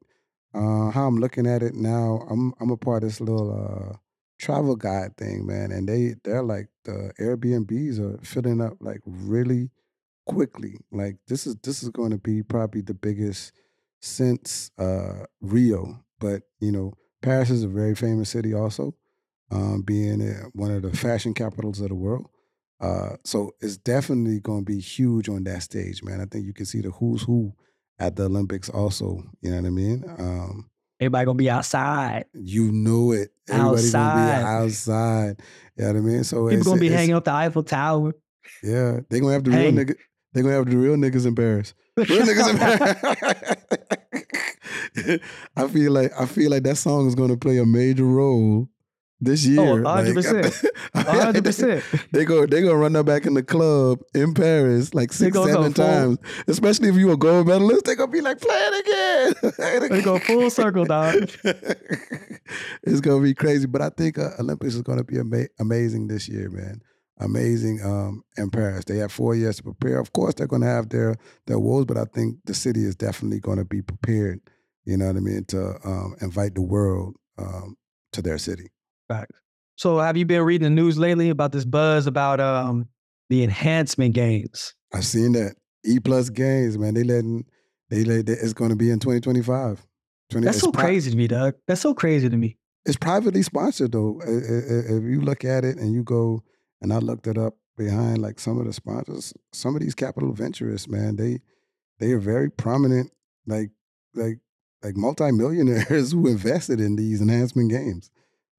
[0.54, 3.98] uh, how I'm looking at it now, I'm I'm a part of this little uh,
[4.40, 9.70] travel guide thing, man, and they they're like the Airbnbs are filling up like really
[10.26, 10.76] quickly.
[10.92, 13.54] Like this is this is going to be probably the biggest
[14.02, 18.96] since uh, Rio, but you know, Paris is a very famous city also,
[19.52, 20.22] um, being
[20.54, 22.28] one of the fashion capitals of the world.
[22.80, 26.20] Uh, so it's definitely going to be huge on that stage, man.
[26.20, 27.54] I think you can see the who's who
[28.00, 29.24] at the Olympics also.
[29.42, 30.04] You know what I mean?
[30.18, 32.26] Um, Everybody gonna be outside.
[32.34, 33.30] You know it.
[33.50, 34.16] Everybody's outside.
[34.16, 35.42] gonna be outside.
[35.78, 36.24] You know what I mean?
[36.24, 38.16] So people gonna be hanging up the Eiffel Tower.
[38.64, 39.72] Yeah, they gonna have the hey.
[39.72, 39.98] real niggas.
[40.36, 41.74] They gonna have the real niggas in Paris.
[41.96, 42.98] Real niggas in Paris.
[45.56, 48.68] I feel like I feel like that song is gonna play a major role
[49.22, 49.62] this year.
[49.62, 50.66] Oh, 100%.
[50.94, 52.08] like, 100%.
[52.12, 55.72] they go they gonna run that back in the club in Paris like six, seven
[55.72, 56.18] full- times.
[56.48, 59.90] Especially if you a gold medalist, they gonna be like, play it again.
[59.90, 61.30] They go full circle, dog.
[62.84, 66.28] it's gonna be crazy, but I think uh, Olympics is gonna be ama- amazing this
[66.28, 66.82] year, man.
[67.18, 68.84] Amazing um, in Paris.
[68.86, 70.00] They have four years to prepare.
[70.00, 71.16] Of course, they're gonna have their
[71.48, 74.42] their woes, but I think the city is definitely gonna be prepared.
[74.84, 77.78] You know what I mean to um, invite the world um,
[78.12, 78.70] to their city.
[79.08, 79.40] Facts.
[79.78, 82.88] So have you been reading the news lately about this buzz about um
[83.30, 84.74] the enhancement games?
[84.94, 86.94] I've seen that E plus games, man.
[86.94, 87.46] They letting
[87.90, 89.86] they let it's going to be in 2025.
[90.32, 91.56] 20 That's so pri- crazy to me, Doug.
[91.68, 92.58] That's so crazy to me.
[92.86, 94.22] It's privately sponsored though.
[94.26, 96.44] If you look at it and you go
[96.82, 100.34] and I looked it up behind like some of the sponsors, some of these capital
[100.34, 101.40] venturists, man, they
[102.00, 103.12] they are very prominent,
[103.48, 103.72] like
[104.14, 104.40] like
[104.84, 108.12] like multimillionaires who invested in these enhancement games.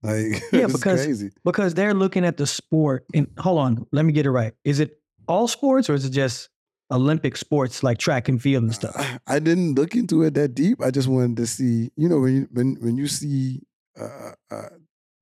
[0.03, 1.31] Like Yeah, because- crazy.
[1.45, 4.53] Because they're looking at the sport and hold on, let me get it right.
[4.65, 6.49] Is it all sports or is it just
[6.91, 8.95] Olympic sports like track and field and stuff?
[8.97, 10.81] I- I didn't look into it that deep.
[10.83, 13.63] I just wanted to see, you know, when you, when when you see,
[14.01, 14.69] uh, uh,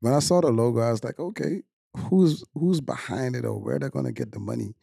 [0.01, 1.63] when I saw the logo, I was like, okay,
[1.97, 4.75] who's who's behind it or where they're gonna get the money?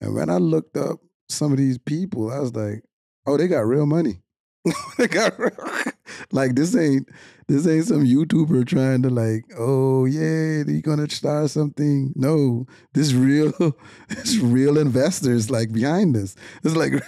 [0.00, 2.82] And when I looked up some of these people, I was like,
[3.26, 4.22] oh, they got real money.
[4.98, 5.50] they got real,
[6.32, 7.08] like this ain't
[7.48, 12.12] this ain't some YouTuber trying to like, oh yeah, you gonna start something.
[12.14, 13.52] No, this real,
[14.08, 16.36] this real investors like behind this.
[16.62, 17.02] It's like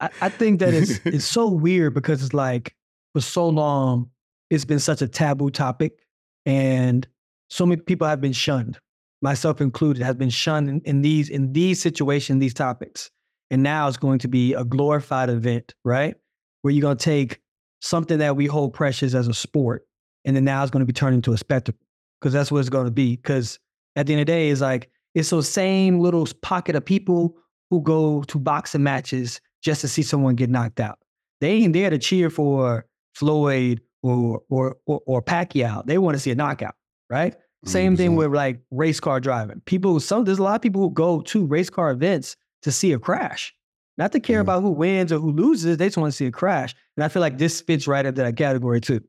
[0.00, 2.74] I, I think that it's it's so weird because it's like
[3.14, 4.10] for so long
[4.50, 6.04] it's been such a taboo topic
[6.44, 7.06] and
[7.54, 8.80] so many people have been shunned,
[9.22, 13.12] myself included, has been shunned in, in these in these situations, these topics.
[13.48, 16.16] And now it's going to be a glorified event, right?
[16.62, 17.40] Where you're gonna take
[17.80, 19.86] something that we hold precious as a sport,
[20.24, 21.80] and then now it's gonna be turned into a spectacle.
[22.20, 23.14] Because that's what it's gonna be.
[23.14, 23.60] Because
[23.94, 27.36] at the end of the day, it's like it's those same little pocket of people
[27.70, 30.98] who go to boxing matches just to see someone get knocked out.
[31.40, 35.86] They ain't there to cheer for Floyd or or or, or Pacquiao.
[35.86, 36.74] They want to see a knockout,
[37.08, 37.36] right?
[37.66, 38.16] Same thing 100%.
[38.16, 39.60] with like race car driving.
[39.64, 42.92] People, some there's a lot of people who go to race car events to see
[42.92, 43.54] a crash,
[43.98, 44.42] not to care Mhm.
[44.42, 45.76] about who wins or who loses.
[45.76, 48.22] They just want to see a crash, and I feel like this fits right into
[48.22, 49.00] that category too.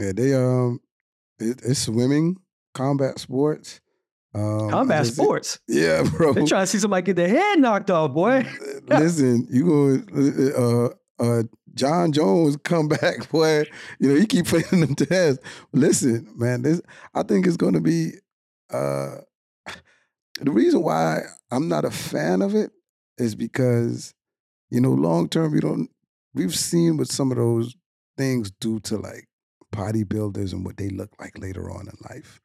[0.00, 0.80] Yeah, they um,
[1.38, 2.36] it, it's swimming,
[2.74, 3.80] combat sports,
[4.34, 5.58] um, Combat just- sports.
[5.68, 6.32] Yeah, bro.
[6.32, 8.46] They're trying to see somebody get their head knocked off, boy.
[8.88, 11.42] Listen, you go, uh, uh,
[11.74, 13.64] Jon Jones come back, boy.
[13.98, 15.42] You know he keep playing them tests.
[15.72, 16.80] Listen, man, this
[17.14, 18.12] I think it's going to be.
[18.72, 19.16] Uh,
[20.40, 22.72] the reason why I'm not a fan of it
[23.18, 24.14] is because,
[24.70, 25.90] you know, long term, you don't.
[26.34, 27.76] We've seen what some of those
[28.16, 29.26] things do to like
[29.72, 32.40] bodybuilders and what they look like later on in life.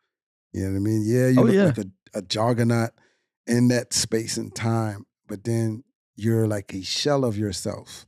[0.53, 1.03] You know what I mean?
[1.05, 1.65] Yeah, you Oh, look yeah.
[1.65, 1.85] like a,
[2.19, 2.91] a juggernaut
[3.47, 5.83] in that space and time, but then
[6.15, 8.05] you're like a shell of yourself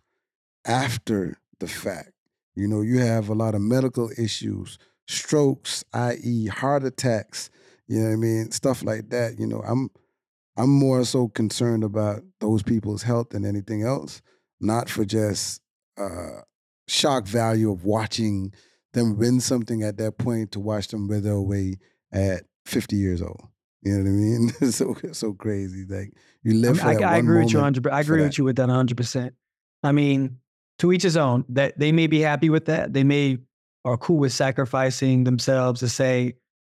[0.66, 2.12] after the fact.
[2.56, 7.50] You know, you have a lot of medical issues, strokes, i.e., heart attacks.
[7.88, 8.52] You know what I mean?
[8.52, 9.40] Stuff like that.
[9.40, 9.90] You know, I'm
[10.58, 14.22] I'm more so concerned about those people's health than anything else,
[14.60, 15.62] not for just
[15.98, 16.42] uh,
[16.88, 18.54] shock value of watching
[18.94, 21.78] them win something at that point to watch them wither away
[22.12, 23.48] at 50 years old.
[23.82, 24.52] You know what I mean?
[24.62, 25.86] It's so so crazy.
[25.90, 27.88] Like you I, live mean, for I, that I one agree with you 100.
[27.88, 28.98] I agree with you with that 100.
[28.98, 29.34] percent
[29.84, 30.38] I mean,
[30.80, 31.46] to each his own.
[31.50, 32.94] That they may be happy with that.
[32.94, 33.38] They may
[33.84, 36.34] are cool with sacrificing themselves to say,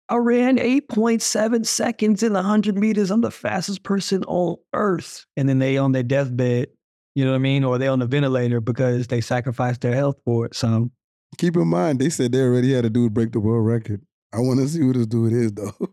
[0.10, 3.12] "I ran 8.7 seconds in the 100 meters.
[3.12, 6.70] I'm the fastest person on earth." And then they on their deathbed.
[7.14, 7.64] You know what I mean?
[7.64, 10.56] Or they on the ventilator because they sacrificed their health for it.
[10.56, 10.92] So
[11.38, 14.02] Keep in mind, they said they already had a dude break the world record.
[14.34, 15.90] I want to see who this dude is, though.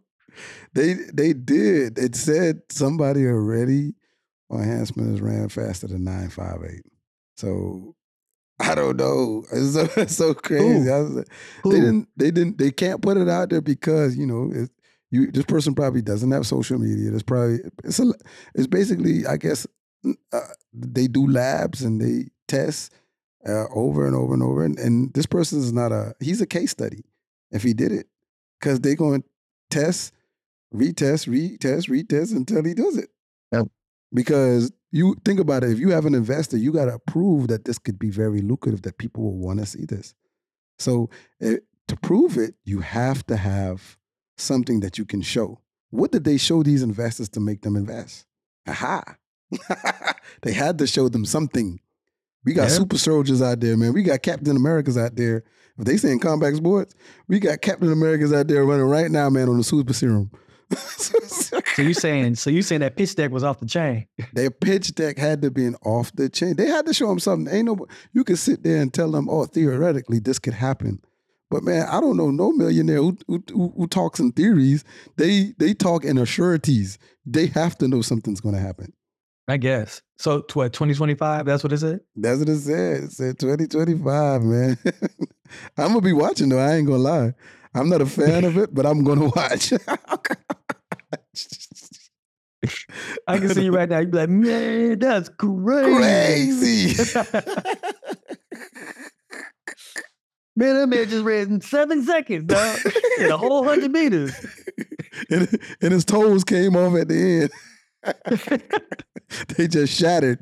[0.72, 1.98] they they did.
[1.98, 3.94] It said somebody already
[4.50, 6.84] on enhancement has ran faster than nine five eight.
[7.42, 7.96] So
[8.60, 9.44] I don't know.
[9.52, 10.90] It's so, it's so crazy.
[10.90, 11.28] I was like,
[11.62, 11.72] who?
[11.72, 12.08] they didn't.
[12.16, 12.58] They didn't.
[12.58, 14.70] They can't put it out there because you know it,
[15.10, 15.30] you.
[15.30, 17.10] This person probably doesn't have social media.
[17.10, 18.12] There's probably it's a.
[18.54, 19.66] It's basically I guess
[20.32, 20.40] uh,
[20.72, 22.92] they do labs and they test
[23.46, 24.64] uh, over and over and over.
[24.64, 27.04] And, and this person is not a, he's a case study
[27.50, 28.06] if he did it.
[28.60, 29.28] Because they're going to
[29.70, 30.12] test,
[30.72, 33.08] retest, retest, retest until he does it.
[33.52, 33.66] Yep.
[34.14, 37.64] Because you think about it, if you have an investor, you got to prove that
[37.64, 40.14] this could be very lucrative, that people will want to see this.
[40.78, 41.56] So eh,
[41.88, 43.96] to prove it, you have to have
[44.36, 45.58] something that you can show.
[45.90, 48.26] What did they show these investors to make them invest?
[48.68, 49.02] Aha.
[50.42, 51.78] they had to show them something
[52.44, 52.76] We got Yeah.
[52.76, 53.92] super soldiers out there, man.
[53.92, 55.44] We got Captain Americas out there.
[55.78, 56.94] If they saying combat sports,
[57.28, 60.30] we got Captain Americas out there running right now, man, on the super serum.
[60.76, 64.06] So you saying so you saying that pitch deck was off the chain?
[64.34, 66.56] Their pitch deck had to be an off the chain.
[66.56, 67.52] They had to show them something.
[67.54, 71.00] Ain't no you can sit there and tell them, oh, theoretically this could happen.
[71.50, 74.84] But man, I don't know no millionaire who who, who, who talks in theories.
[75.16, 76.98] They they talk in assurities.
[77.24, 78.92] They have to know something's going to happen.
[79.48, 80.02] I guess.
[80.18, 81.44] So what, 2025?
[81.44, 82.00] That's what it said?
[82.16, 83.04] That's what it said.
[83.04, 84.78] It said 2025, man.
[85.76, 86.58] I'm gonna be watching though.
[86.58, 87.34] I ain't gonna lie.
[87.74, 89.72] I'm not a fan of it, but I'm gonna watch.
[93.26, 93.98] I can see you right now.
[93.98, 96.94] You be like, man, that's crazy.
[96.94, 97.18] Crazy.
[100.54, 102.78] Man, that man just ran in seven seconds, dog.
[103.18, 104.34] in a whole hundred meters.
[105.30, 105.48] and,
[105.80, 107.50] and his toes came off at the
[108.04, 108.62] end.
[109.56, 110.40] they just shattered.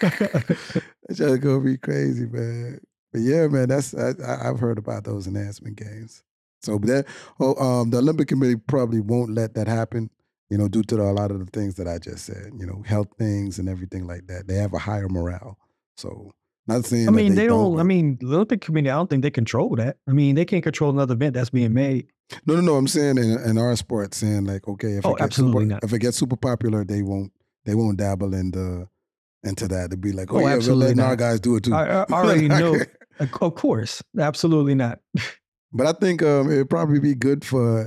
[0.00, 2.80] That's just gonna be crazy, man.
[3.12, 6.22] But yeah, man, that's I, I, I've heard about those enhancement games.
[6.62, 7.06] So that
[7.40, 10.10] oh, um, the Olympic Committee probably won't let that happen.
[10.50, 12.52] You know, due to the, a lot of the things that I just said.
[12.58, 14.46] You know, health things and everything like that.
[14.46, 15.58] They have a higher morale.
[15.96, 16.32] So
[16.68, 17.04] not saying.
[17.04, 17.72] I that mean, they, don't.
[17.72, 17.80] don't.
[17.80, 18.90] I mean, the Olympic Committee.
[18.90, 19.96] I don't think they control that.
[20.08, 22.08] I mean, they can't control another event that's being made.
[22.46, 22.74] No, no, no.
[22.76, 25.74] I'm saying in, in our sport, saying like, okay, if Oh, it gets absolutely super,
[25.74, 25.84] not.
[25.84, 27.32] if it gets super popular, they won't
[27.64, 28.88] they won't dabble in the
[29.44, 29.90] into that.
[29.90, 31.74] They'd be like, oh, Oh, yeah, we're letting our guys do it too.
[31.74, 32.76] I, I already know.
[33.20, 34.98] Of course, absolutely not.
[35.76, 37.82] But I think um, it'd probably be good for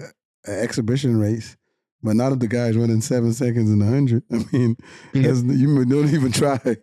[0.46, 1.58] an exhibition race,
[2.04, 4.24] but not if the guy's running seven seconds in a hundred.
[4.32, 4.78] I mean,
[5.14, 6.60] that's, you don't even try.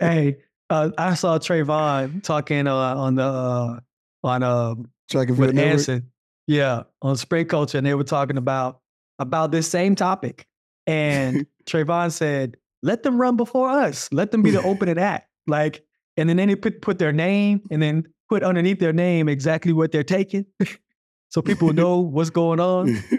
[0.00, 0.38] Hey,
[0.68, 3.80] uh, I saw Trayvon talking uh, on the uh,
[4.24, 4.74] on uh,
[5.10, 5.72] Track and with network.
[5.72, 6.10] Anson,
[6.46, 8.80] yeah, on Spray Culture, and they were talking about
[9.18, 10.46] about this same topic.
[10.86, 14.08] And Trayvon said, "Let them run before us.
[14.12, 15.84] Let them be the opening act." Like,
[16.16, 19.92] and then they put put their name, and then put underneath their name exactly what
[19.92, 20.46] they're taking,
[21.28, 22.96] so people know what's going on.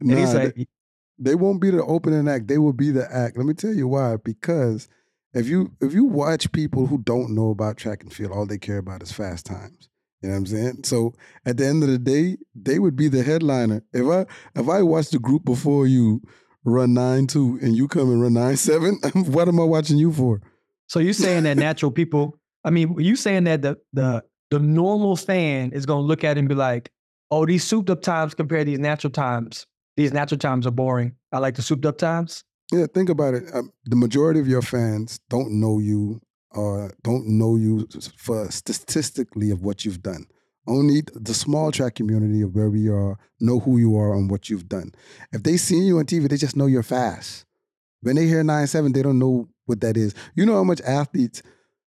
[0.00, 0.68] And Nah, he's they- like,
[1.18, 2.48] they won't be the opening act.
[2.48, 3.36] They will be the act.
[3.36, 4.16] Let me tell you why.
[4.16, 4.88] Because
[5.32, 8.58] if you if you watch people who don't know about track and field, all they
[8.58, 9.88] care about is fast times.
[10.20, 10.80] You know what I'm saying?
[10.84, 11.14] So
[11.46, 13.82] at the end of the day, they would be the headliner.
[13.92, 14.26] If I
[14.60, 16.20] if I watch the group before you
[16.64, 20.12] run nine two and you come and run nine seven, what am I watching you
[20.12, 20.40] for?
[20.88, 22.36] So you saying that natural people?
[22.64, 24.24] I mean, you saying that the the
[24.54, 26.92] the normal fan is gonna look at it and be like,
[27.28, 29.66] "Oh, these souped up times compared to these natural times.
[29.96, 31.16] These natural times are boring.
[31.32, 33.52] I like the souped up times." Yeah, think about it.
[33.52, 36.20] Um, the majority of your fans don't know you
[36.52, 40.26] or don't know you for statistically of what you've done.
[40.68, 44.48] Only the small track community of where we are know who you are and what
[44.48, 44.92] you've done.
[45.32, 47.44] If they see you on TV, they just know you're fast.
[48.02, 50.14] When they hear nine seven, they don't know what that is.
[50.36, 51.42] You know how much athletes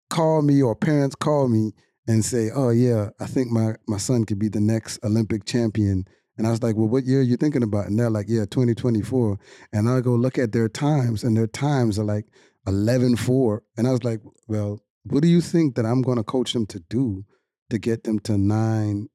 [0.09, 1.73] call me or parents call me
[2.07, 6.05] and say, "Oh yeah, I think my my son could be the next Olympic champion."
[6.37, 8.45] And I was like, "Well, what year are you thinking about?" And they're like, "Yeah,
[8.45, 9.37] 2024."
[9.73, 12.25] And I go look at their times, and their times are like
[12.67, 13.63] 11 4.
[13.77, 16.65] And I was like, well, what do you think that I'm going to coach them
[16.67, 17.25] to do
[17.69, 19.07] to get them to 9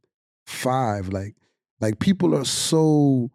[0.47, 1.09] 5?
[1.09, 1.35] Like,
[1.81, 3.31] like people are so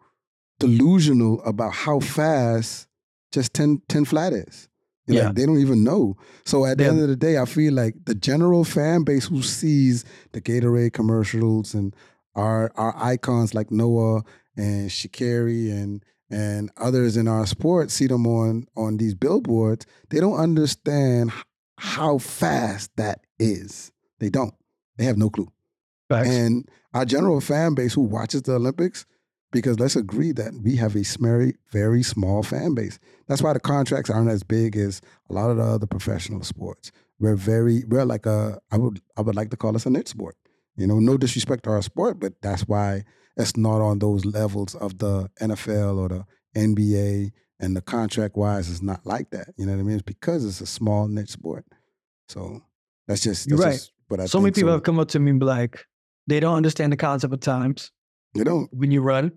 [0.58, 2.88] delusional about how fast
[3.32, 4.68] just 10, 10 flat is.
[5.08, 5.32] Know, Yeah.
[5.32, 6.16] they don't even know.
[6.44, 6.90] So at the Yeah.
[6.90, 10.92] end of the day, I feel like the general fan base who sees the Gatorade
[10.92, 11.94] commercials and
[12.34, 14.22] our our icons like Noah
[14.56, 20.18] and Sha'Carri and and others in our sport see them on on these billboards, they
[20.18, 21.30] don't understand
[21.78, 23.92] how fast that is.
[24.18, 24.54] They don't.
[24.96, 25.48] They have no clue.
[26.08, 26.28] Facts.
[26.28, 29.06] And our general fan base who watches the Olympics,
[29.56, 32.98] because let's agree that we have a very, very small fan base.
[33.26, 35.00] That's why the contracts aren't as big as
[35.30, 36.92] a lot of the other professional sports.
[37.18, 40.08] We're very, we're like a, I would, I would like to call us a niche
[40.08, 40.36] sport.
[40.76, 43.04] You know, no disrespect to our sport, but that's why
[43.36, 48.68] it's not on those levels of the NFL or the NBA and the contract wise
[48.68, 49.48] is not like that.
[49.56, 49.94] You know what I mean?
[49.94, 51.64] It's because it's a small niche sport.
[52.28, 52.60] So
[53.08, 53.72] that's just, that's right.
[53.72, 55.86] just what I so many people have come up to me and be like,
[56.26, 57.90] they don't understand the concept of times.
[58.34, 58.68] you don't.
[58.72, 59.32] When you run,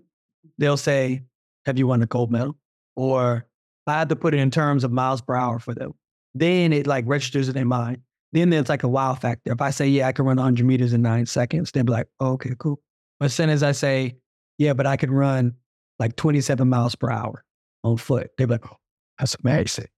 [0.58, 1.22] they'll say,
[1.66, 2.56] "Have you won a gold medal?"
[2.96, 3.46] Or
[3.86, 5.92] I had to put it in terms of miles per hour for them.
[6.34, 7.98] Then it like registers in their mind.
[8.32, 9.52] Then there's like a wow factor.
[9.52, 12.08] If I say, "Yeah, I can run 100 meters in nine seconds," they'll be like,
[12.20, 12.80] oh, "Okay, cool."
[13.18, 14.16] But as soon as I say,
[14.58, 15.54] "Yeah, but I can run
[15.98, 17.44] like 27 miles per hour
[17.84, 18.76] on foot," they're like, oh,
[19.18, 19.88] "That's amazing."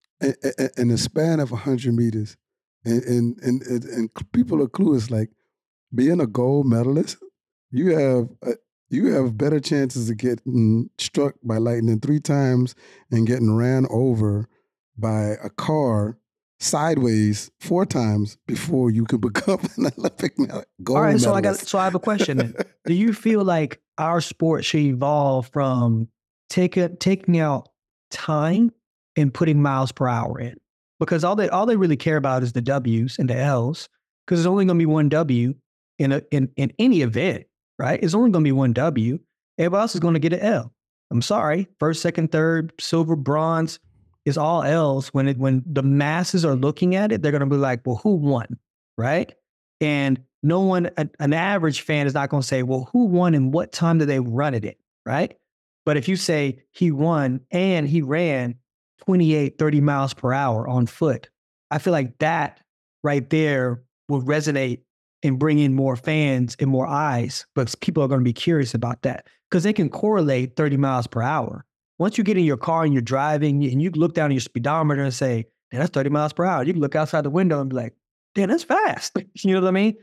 [0.77, 2.37] in, the span of 100 meters
[2.85, 5.29] and, and, and, and, and people are clueless like
[5.93, 7.17] being a gold medalist
[7.71, 8.53] you have a,
[8.89, 12.75] you have better chances of getting struck by lightning three times
[13.11, 14.47] and getting ran over
[14.97, 16.17] by a car
[16.59, 21.49] sideways four times before you could become an Olympic gold All right, so I got
[21.49, 21.67] medalist.
[21.67, 22.55] so I have a question.
[22.85, 26.07] Do you feel like our sport should evolve from
[26.49, 27.69] taking taking out
[28.11, 28.71] time
[29.15, 30.59] and putting miles per hour in?
[30.99, 33.89] Because all they all they really care about is the W's and the L's.
[34.25, 35.53] Because there's only going to be one W
[35.99, 37.45] in a in in any event,
[37.79, 37.99] right?
[38.01, 39.19] It's only going to be one W.
[39.57, 40.73] Everybody else is going to get an L.
[41.11, 43.79] I'm sorry, first, second, third, silver, bronze.
[44.25, 45.09] is all L's.
[45.09, 47.97] When it when the masses are looking at it, they're going to be like, well,
[47.97, 48.57] who won,
[48.97, 49.33] right?
[49.79, 53.33] And no one, an, an average fan is not going to say, well, who won
[53.35, 55.37] and what time did they run it in, right?
[55.85, 58.55] But if you say he won and he ran
[59.05, 61.29] 28, 30 miles per hour on foot,
[61.71, 62.61] I feel like that
[63.03, 64.81] right there will resonate
[65.23, 67.45] and bring in more fans and more eyes.
[67.55, 71.07] But people are going to be curious about that because they can correlate 30 miles
[71.07, 71.65] per hour.
[71.99, 74.41] Once you get in your car and you're driving and you look down at your
[74.41, 77.61] speedometer and say, "Damn, that's 30 miles per hour, you can look outside the window
[77.61, 77.93] and be like,
[78.35, 79.17] damn, that's fast.
[79.35, 79.95] you know what I mean?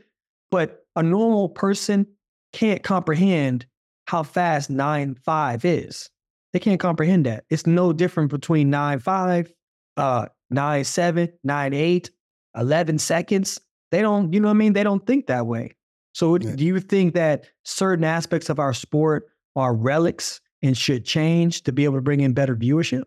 [0.49, 2.07] But a normal person
[2.53, 3.65] can't comprehend
[4.07, 6.09] how fast nine five is.
[6.53, 7.45] They can't comprehend that.
[7.49, 9.51] It's no different between nine five,
[9.95, 12.11] uh, nine seven, nine eight,
[12.57, 13.59] 11 seconds.
[13.91, 14.73] They don't, you know what I mean?
[14.73, 15.75] They don't think that way.
[16.13, 16.55] So Yeah.
[16.55, 21.71] do you think that certain aspects of our sport are relics and should change to
[21.71, 23.03] be able to bring in better viewership?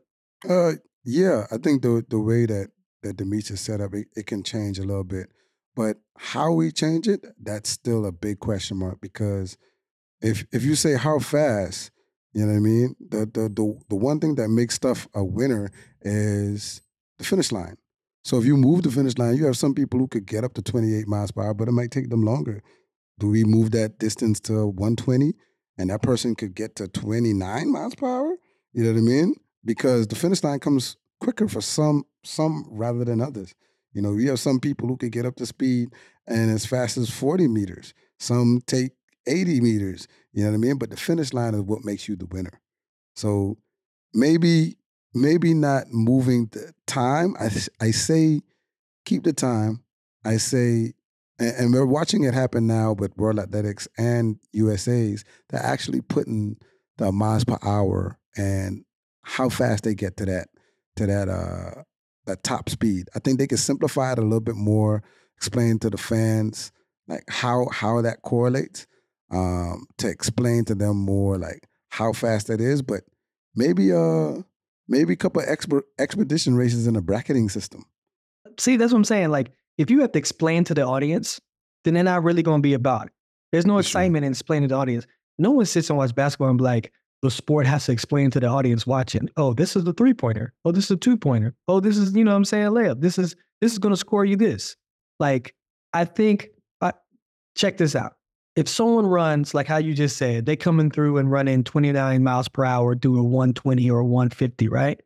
[0.49, 0.72] Uh,
[1.05, 2.68] yeah, I think the the way that
[3.03, 5.30] that the meets is set up, it, it can change a little bit.
[5.76, 9.57] But how we change it, that's still a big question mark because
[10.20, 11.91] if if you say how fast,
[12.32, 12.97] you know what I mean?
[13.01, 15.70] The the the, the one thing that makes stuff a winner
[16.03, 16.80] is
[17.18, 17.76] the finish line.
[18.24, 20.54] So if you move the finish line, you have some people who could get up
[20.54, 22.62] to 28 miles per hour, but it might take them longer.
[23.18, 25.34] Do we move that distance to 120
[25.76, 28.36] and that person could get to 29 miles per hour?
[28.72, 29.34] You know what I mean?
[29.64, 33.54] Because the finish line comes quicker for some some rather than others.
[33.92, 35.90] You know, you have some people who could get up to speed
[36.26, 37.94] and as fast as 40 meters.
[38.18, 38.92] Some take
[39.26, 40.08] 80 meters.
[40.32, 40.78] You know what I mean?
[40.78, 42.60] But the finish line is what makes you the winner.
[43.14, 43.58] So
[44.12, 44.76] maybe
[45.14, 47.34] maybe not moving the time.
[47.38, 47.50] I
[47.80, 48.40] I say
[49.04, 49.82] keep the time.
[50.24, 50.94] I say
[51.38, 55.24] and, and we're watching it happen now with World Athletics and USA's.
[55.48, 56.56] They're actually putting
[56.96, 58.84] the miles per hour and
[59.22, 60.48] how fast they get to that
[60.96, 61.82] to that uh
[62.26, 63.08] that top speed.
[63.14, 65.02] I think they could simplify it a little bit more,
[65.36, 66.72] explain to the fans
[67.08, 68.86] like how how that correlates,
[69.30, 72.82] um, to explain to them more like how fast that is.
[72.82, 73.02] But
[73.54, 74.42] maybe uh
[74.89, 77.85] maybe a couple of expert expedition races in a bracketing system.
[78.59, 79.30] See, that's what I'm saying.
[79.30, 81.41] Like, if you have to explain to the audience,
[81.85, 83.12] then they're not really going to be about it.
[83.53, 84.01] There's no That's true.
[84.01, 85.07] excitement in explaining to the audience.
[85.39, 88.41] No one sits and watches basketball and be like, the sport has to explain to
[88.41, 89.30] the audience watching.
[89.37, 90.53] Oh, this is the three pointer.
[90.64, 91.55] Oh, this is a two pointer.
[91.66, 93.01] Oh, this is you know what I'm saying layup.
[93.01, 94.76] This is this is going to score you this.
[95.18, 95.55] Like,
[95.93, 96.49] I think.
[96.80, 96.93] I,
[97.57, 98.12] check this out.
[98.57, 102.48] If someone runs like how you just said, they coming through and running 29 miles
[102.48, 105.00] per hour, do a 120 or 150, right?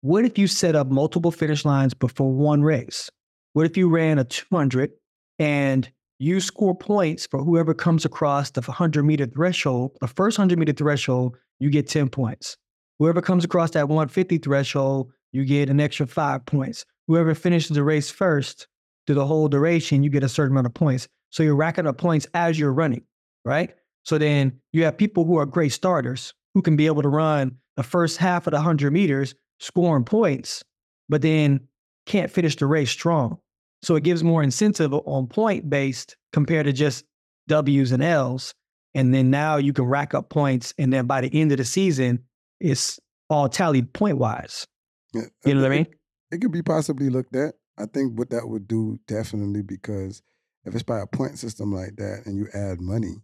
[0.00, 3.10] What if you set up multiple finish lines before one race?
[3.52, 4.92] What if you ran a 200
[5.38, 9.92] and you score points for whoever comes across the 100 meter threshold?
[10.00, 12.56] The first 100 meter threshold, you get 10 points.
[12.98, 16.86] Whoever comes across that 150 threshold, you get an extra five points.
[17.08, 18.68] Whoever finishes the race first
[19.06, 21.08] through the whole duration, you get a certain amount of points.
[21.30, 23.02] So you're racking up points as you're running,
[23.44, 23.74] right?
[24.04, 27.56] So then you have people who are great starters who can be able to run
[27.76, 30.62] the first half of the 100 meters scoring points,
[31.08, 31.60] but then
[32.06, 33.38] can't finish the race strong.
[33.82, 37.04] So it gives more incentive on point based compared to just
[37.48, 38.54] W's and L's.
[38.94, 40.72] And then now you can rack up points.
[40.78, 42.20] And then by the end of the season,
[42.60, 42.98] it's
[43.28, 44.66] all tallied point wise.
[45.12, 45.86] Yeah, You know what I mean?
[46.30, 47.54] It could be possibly looked at.
[47.78, 50.22] I think what that would do definitely because
[50.66, 53.22] if it's by a point system like that and you add money,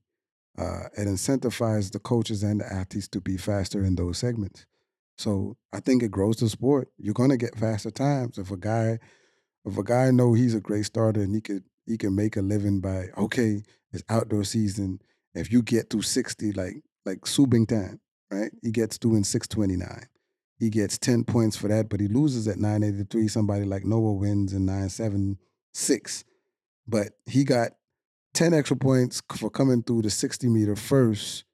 [0.58, 4.66] uh, it incentivizes the coaches and the athletes to be faster in those segments.
[5.18, 6.88] So I think it grows the sport.
[6.98, 8.98] You're gonna get faster times if a guy,
[9.64, 12.42] if a guy know he's a great starter and he could he can make a
[12.42, 13.62] living by okay,
[13.92, 15.00] it's outdoor season.
[15.34, 17.98] If you get to sixty, like like Subington,
[18.30, 18.52] right?
[18.62, 20.06] He gets to in six twenty nine.
[20.62, 23.26] He gets 10 points for that, but he loses at 983.
[23.26, 26.22] Somebody like Noah wins in 976.
[26.92, 27.72] But he got
[28.34, 31.44] 10 extra points for coming through the 60 meter first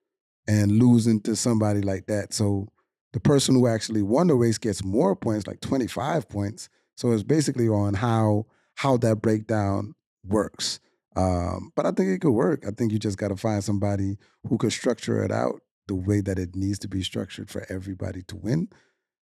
[0.47, 2.35] and losing to somebody like that.
[2.35, 2.69] So
[3.15, 6.69] the person who actually won the race gets more points, like 25 points.
[6.97, 9.95] So it's basically on how how that breakdown
[10.27, 10.81] works.
[11.17, 12.65] Um, but I think it could work.
[12.67, 14.19] I think you just got to find somebody
[14.49, 18.23] who could structure it out the way that it needs to be structured for everybody
[18.25, 18.69] to win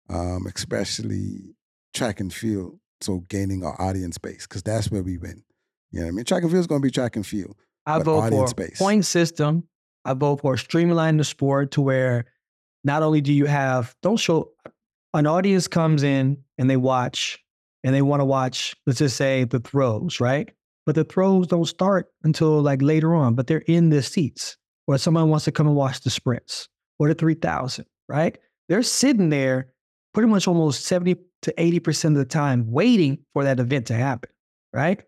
[0.10, 1.56] um, especially
[1.94, 2.80] track and field.
[3.02, 5.44] so gaining our audience base because that's where we win.
[5.92, 6.26] You know what I mean?
[6.26, 7.56] Track and field is going to be track and field.
[7.86, 8.78] I vote for audience a base.
[8.78, 9.68] point system.
[10.06, 12.26] I vote for streamlining the sport to where
[12.84, 14.52] not only do you have don't show
[15.14, 17.40] an audience comes in and they watch
[17.84, 20.52] and they want to watch, let's just say the throws, right?
[20.86, 24.58] But the throws don't start until like later on, but they're in the seats.
[24.88, 26.68] Or someone wants to come and watch the sprints
[26.98, 28.38] or the 3000, right?
[28.68, 29.72] They're sitting there
[30.16, 34.32] pretty much almost 70 to 80% of the time waiting for that event to happen,
[34.74, 35.04] right?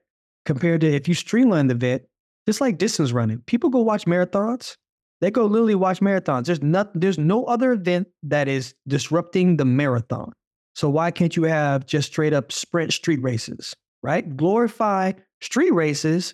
[0.45, 2.03] Compared to if you streamline the event,
[2.47, 4.77] just like distance running, people go watch marathons.
[5.21, 6.45] They go literally watch marathons.
[6.45, 10.33] There's not there's no other event that is disrupting the marathon.
[10.73, 14.35] So why can't you have just straight up sprint street races, right?
[14.35, 16.33] Glorify street races,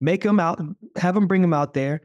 [0.00, 0.60] make them out,
[0.96, 2.00] have them bring them out there,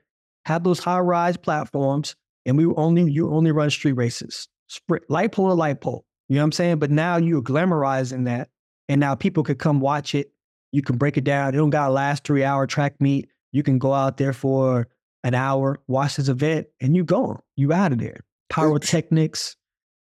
[0.46, 5.32] have those high rise platforms, and we only you only run street races, sprint light
[5.32, 6.06] pole to light pole.
[6.30, 6.80] You know what I'm saying?
[6.80, 8.50] But now you're glamorizing that,
[8.90, 10.32] and now people could come watch it.
[10.78, 11.56] You can break it down.
[11.56, 13.32] It don't got to last three hour track meet.
[13.52, 14.88] You can go out there for
[15.24, 17.44] an hour, watch this event, and you go.
[17.56, 18.20] You out of there.
[18.50, 19.56] Pyrotechnics.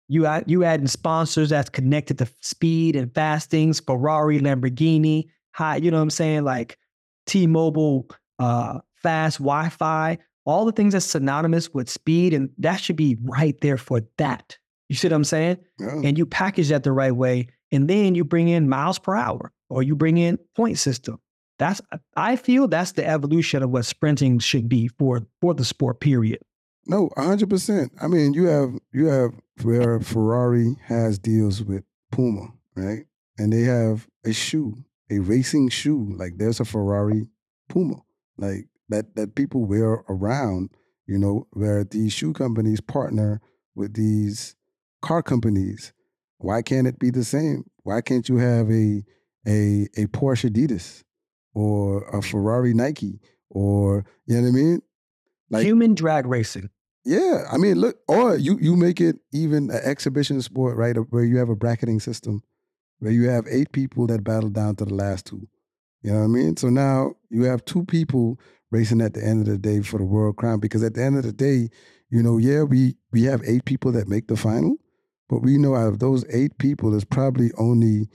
[0.08, 5.92] You add, you adding sponsors that's connected to speed and fastings, Ferrari, Lamborghini, high, you
[5.92, 6.42] know what I'm saying?
[6.42, 6.76] Like
[7.26, 8.08] T-Mobile,
[8.40, 13.54] uh, fast Wi-Fi, all the things that's synonymous with speed, and that should be right
[13.60, 14.58] there for that.
[14.88, 15.58] You see what I'm saying?
[15.78, 16.00] Yeah.
[16.02, 19.52] And you package that the right way, and then you bring in miles per hour
[19.68, 21.20] or you bring in point system.
[21.58, 21.80] That's
[22.16, 26.00] I feel that's the evolution of what sprinting should be for for the sport.
[26.00, 26.40] Period.
[26.86, 27.92] No, hundred percent.
[28.00, 33.06] I mean, you have you have where Ferrari has deals with Puma, right?
[33.38, 36.14] And they have a shoe, a racing shoe.
[36.16, 37.28] Like there's a Ferrari
[37.68, 38.02] Puma,
[38.36, 40.70] like that that people wear around.
[41.06, 43.42] You know, where these shoe companies partner
[43.74, 44.56] with these
[45.02, 45.92] car companies.
[46.38, 47.64] Why can't it be the same?
[47.82, 49.04] Why can't you have a
[49.46, 51.02] a a Porsche Adidas
[51.54, 53.20] or a Ferrari Nike
[53.50, 54.82] or you know what I mean?
[55.50, 56.70] Like- Human drag racing.
[57.06, 60.96] Yeah, I mean, look, or you you make it even an exhibition sport, right?
[61.10, 62.42] Where you have a bracketing system,
[62.98, 65.46] where you have eight people that battle down to the last two.
[66.02, 66.56] You know what I mean?
[66.56, 68.40] So now you have two people
[68.70, 70.60] racing at the end of the day for the world crown.
[70.60, 71.68] Because at the end of the day,
[72.08, 74.76] you know, yeah, we we have eight people that make the final,
[75.28, 78.08] but we know out of those eight people, there's probably only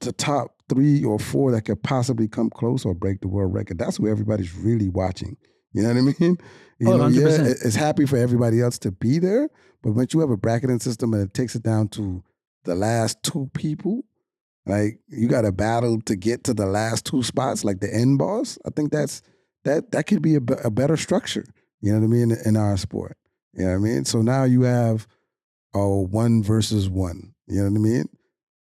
[0.00, 3.78] the top three or four that could possibly come close or break the world record.
[3.78, 5.36] That's who everybody's really watching.
[5.72, 6.38] You know what I mean?
[6.78, 7.46] You Oh, know, yeah, 100%.
[7.50, 9.48] it- it's happy for everybody else to be there,
[9.82, 12.22] but once you have a bracketing system and it takes it down to
[12.64, 14.04] the last two people,
[14.66, 18.18] like you got to battle to get to the last two spots, like the end
[18.18, 18.58] boss.
[18.64, 19.20] I think that's
[19.64, 21.44] that that could be a, a better structure.
[21.82, 23.18] You know what I mean in, in our sport.
[23.52, 24.04] You know what I mean.
[24.06, 25.06] So now you have
[25.74, 27.34] oh one versus one.
[27.46, 28.08] You know what I mean?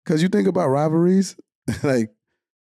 [0.04, 1.34] Because you think about rivalries,
[1.82, 2.10] like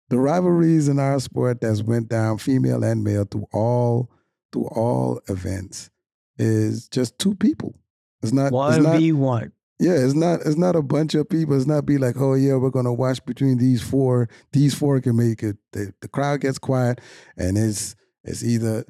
[0.09, 4.11] the rivalries in our sport that's went down, female and male, through all
[4.53, 5.91] through all events,
[6.39, 7.75] is just two people.
[8.23, 8.47] It's not.
[8.47, 9.53] it's One not v one.
[9.81, 10.41] yeah, it's not.
[10.45, 11.57] It's not a bunch of people.
[11.57, 14.29] It's not be like, oh yeah, we're gonna watch between these four.
[14.53, 15.57] These four can make it.
[15.73, 17.01] The, the crowd gets quiet,
[17.37, 18.85] and it's it's either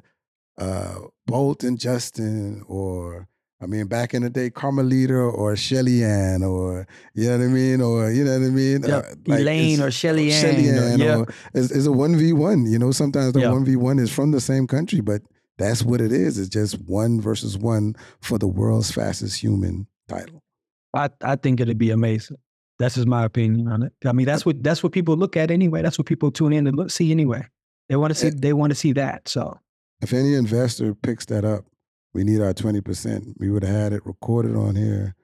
[0.57, 0.95] uh,
[1.25, 3.27] Bolt and Justin, or
[3.63, 7.47] I mean, back in the day, Carmelita or Shelly Ann, or you know what I
[7.47, 9.05] mean, or you know what I mean, Yep.
[9.29, 10.41] Uh, Elaine or Shelly Ann.
[10.41, 11.23] Shelly or- Ann, yeah.
[11.53, 12.65] it's, it's a one v one.
[12.69, 15.21] You know, sometimes the v one is from the same country, but
[15.57, 16.37] that's what it is.
[16.37, 20.43] It's just one versus one for the world's fastest human title.
[20.93, 22.37] I, I think it'd be amazing.
[22.79, 23.93] That's just my opinion on it.
[24.05, 25.81] I mean, that's what that's what people look at anyway.
[25.81, 27.47] That's what people tune in to look see anyway.
[27.87, 29.27] They want to see eh they want to see that.
[29.29, 29.57] So
[30.01, 31.65] If any investor picks that up,
[32.13, 33.35] we need our twenty percent.
[33.37, 35.15] We would have had it recorded on here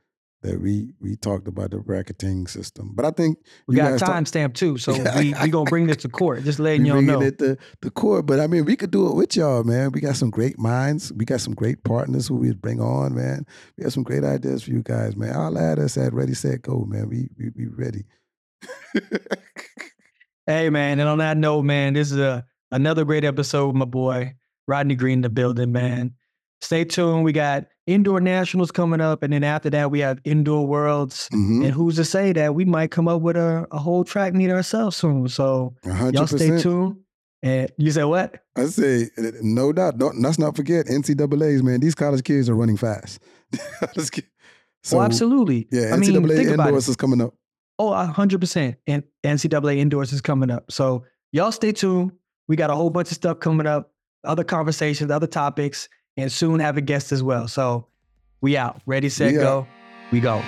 [0.42, 2.92] that we we talked about the bracketing system.
[2.94, 4.78] But I think we got a timestamp too.
[4.78, 6.44] So we we gonna bring this to court.
[6.44, 7.22] Just letting y'all know.
[7.22, 8.26] it to the court.
[8.26, 9.92] But I mean, we could do it with y'all, man.
[9.92, 11.12] We got some great minds.
[11.14, 13.46] We got some great partners who we'd bring on, man.
[13.78, 15.36] We have some great ideas for you guys, man.
[15.36, 17.10] I'll add us at Ready Set Go, man.
[17.10, 18.06] We we we ready.
[20.50, 23.86] Hey man, and on that note, man, this is a another great episode with my
[23.86, 24.34] boy
[24.68, 26.16] Rodney Green in the building, man.
[26.62, 27.24] Stay tuned.
[27.24, 31.30] We got indoor nationals coming up, and then after that, we have indoor worlds.
[31.34, 31.64] Mhm.
[31.66, 34.50] And who's to say that we might come up with a, a whole track meet
[34.52, 35.28] ourselves soon?
[35.30, 36.98] So A hundred y'all stay tuned.
[37.42, 38.44] And you said what?
[38.58, 39.98] I say, uh, no doubt.
[39.98, 41.80] Don't, let's not forget NCAA's, man.
[41.80, 43.20] These college kids are running fast.
[43.96, 44.26] Let's get-
[44.92, 45.70] oh, absolutely.
[45.72, 46.92] Yeah, I mean, NCAA think about indoors it.
[46.92, 47.34] is coming up.
[47.80, 48.76] Oh, a hundred percent.
[48.88, 50.70] And NCAA indoors is coming up.
[50.70, 52.12] So y'all stay tuned.
[52.50, 53.94] We got a whole bunch of stuff coming up,
[54.26, 55.88] other conversations, other topics,
[56.22, 57.48] and soon have a guest as well.
[57.48, 57.88] So
[58.42, 58.82] we out.
[58.86, 59.68] Ready, set, go.
[60.12, 60.42] We go.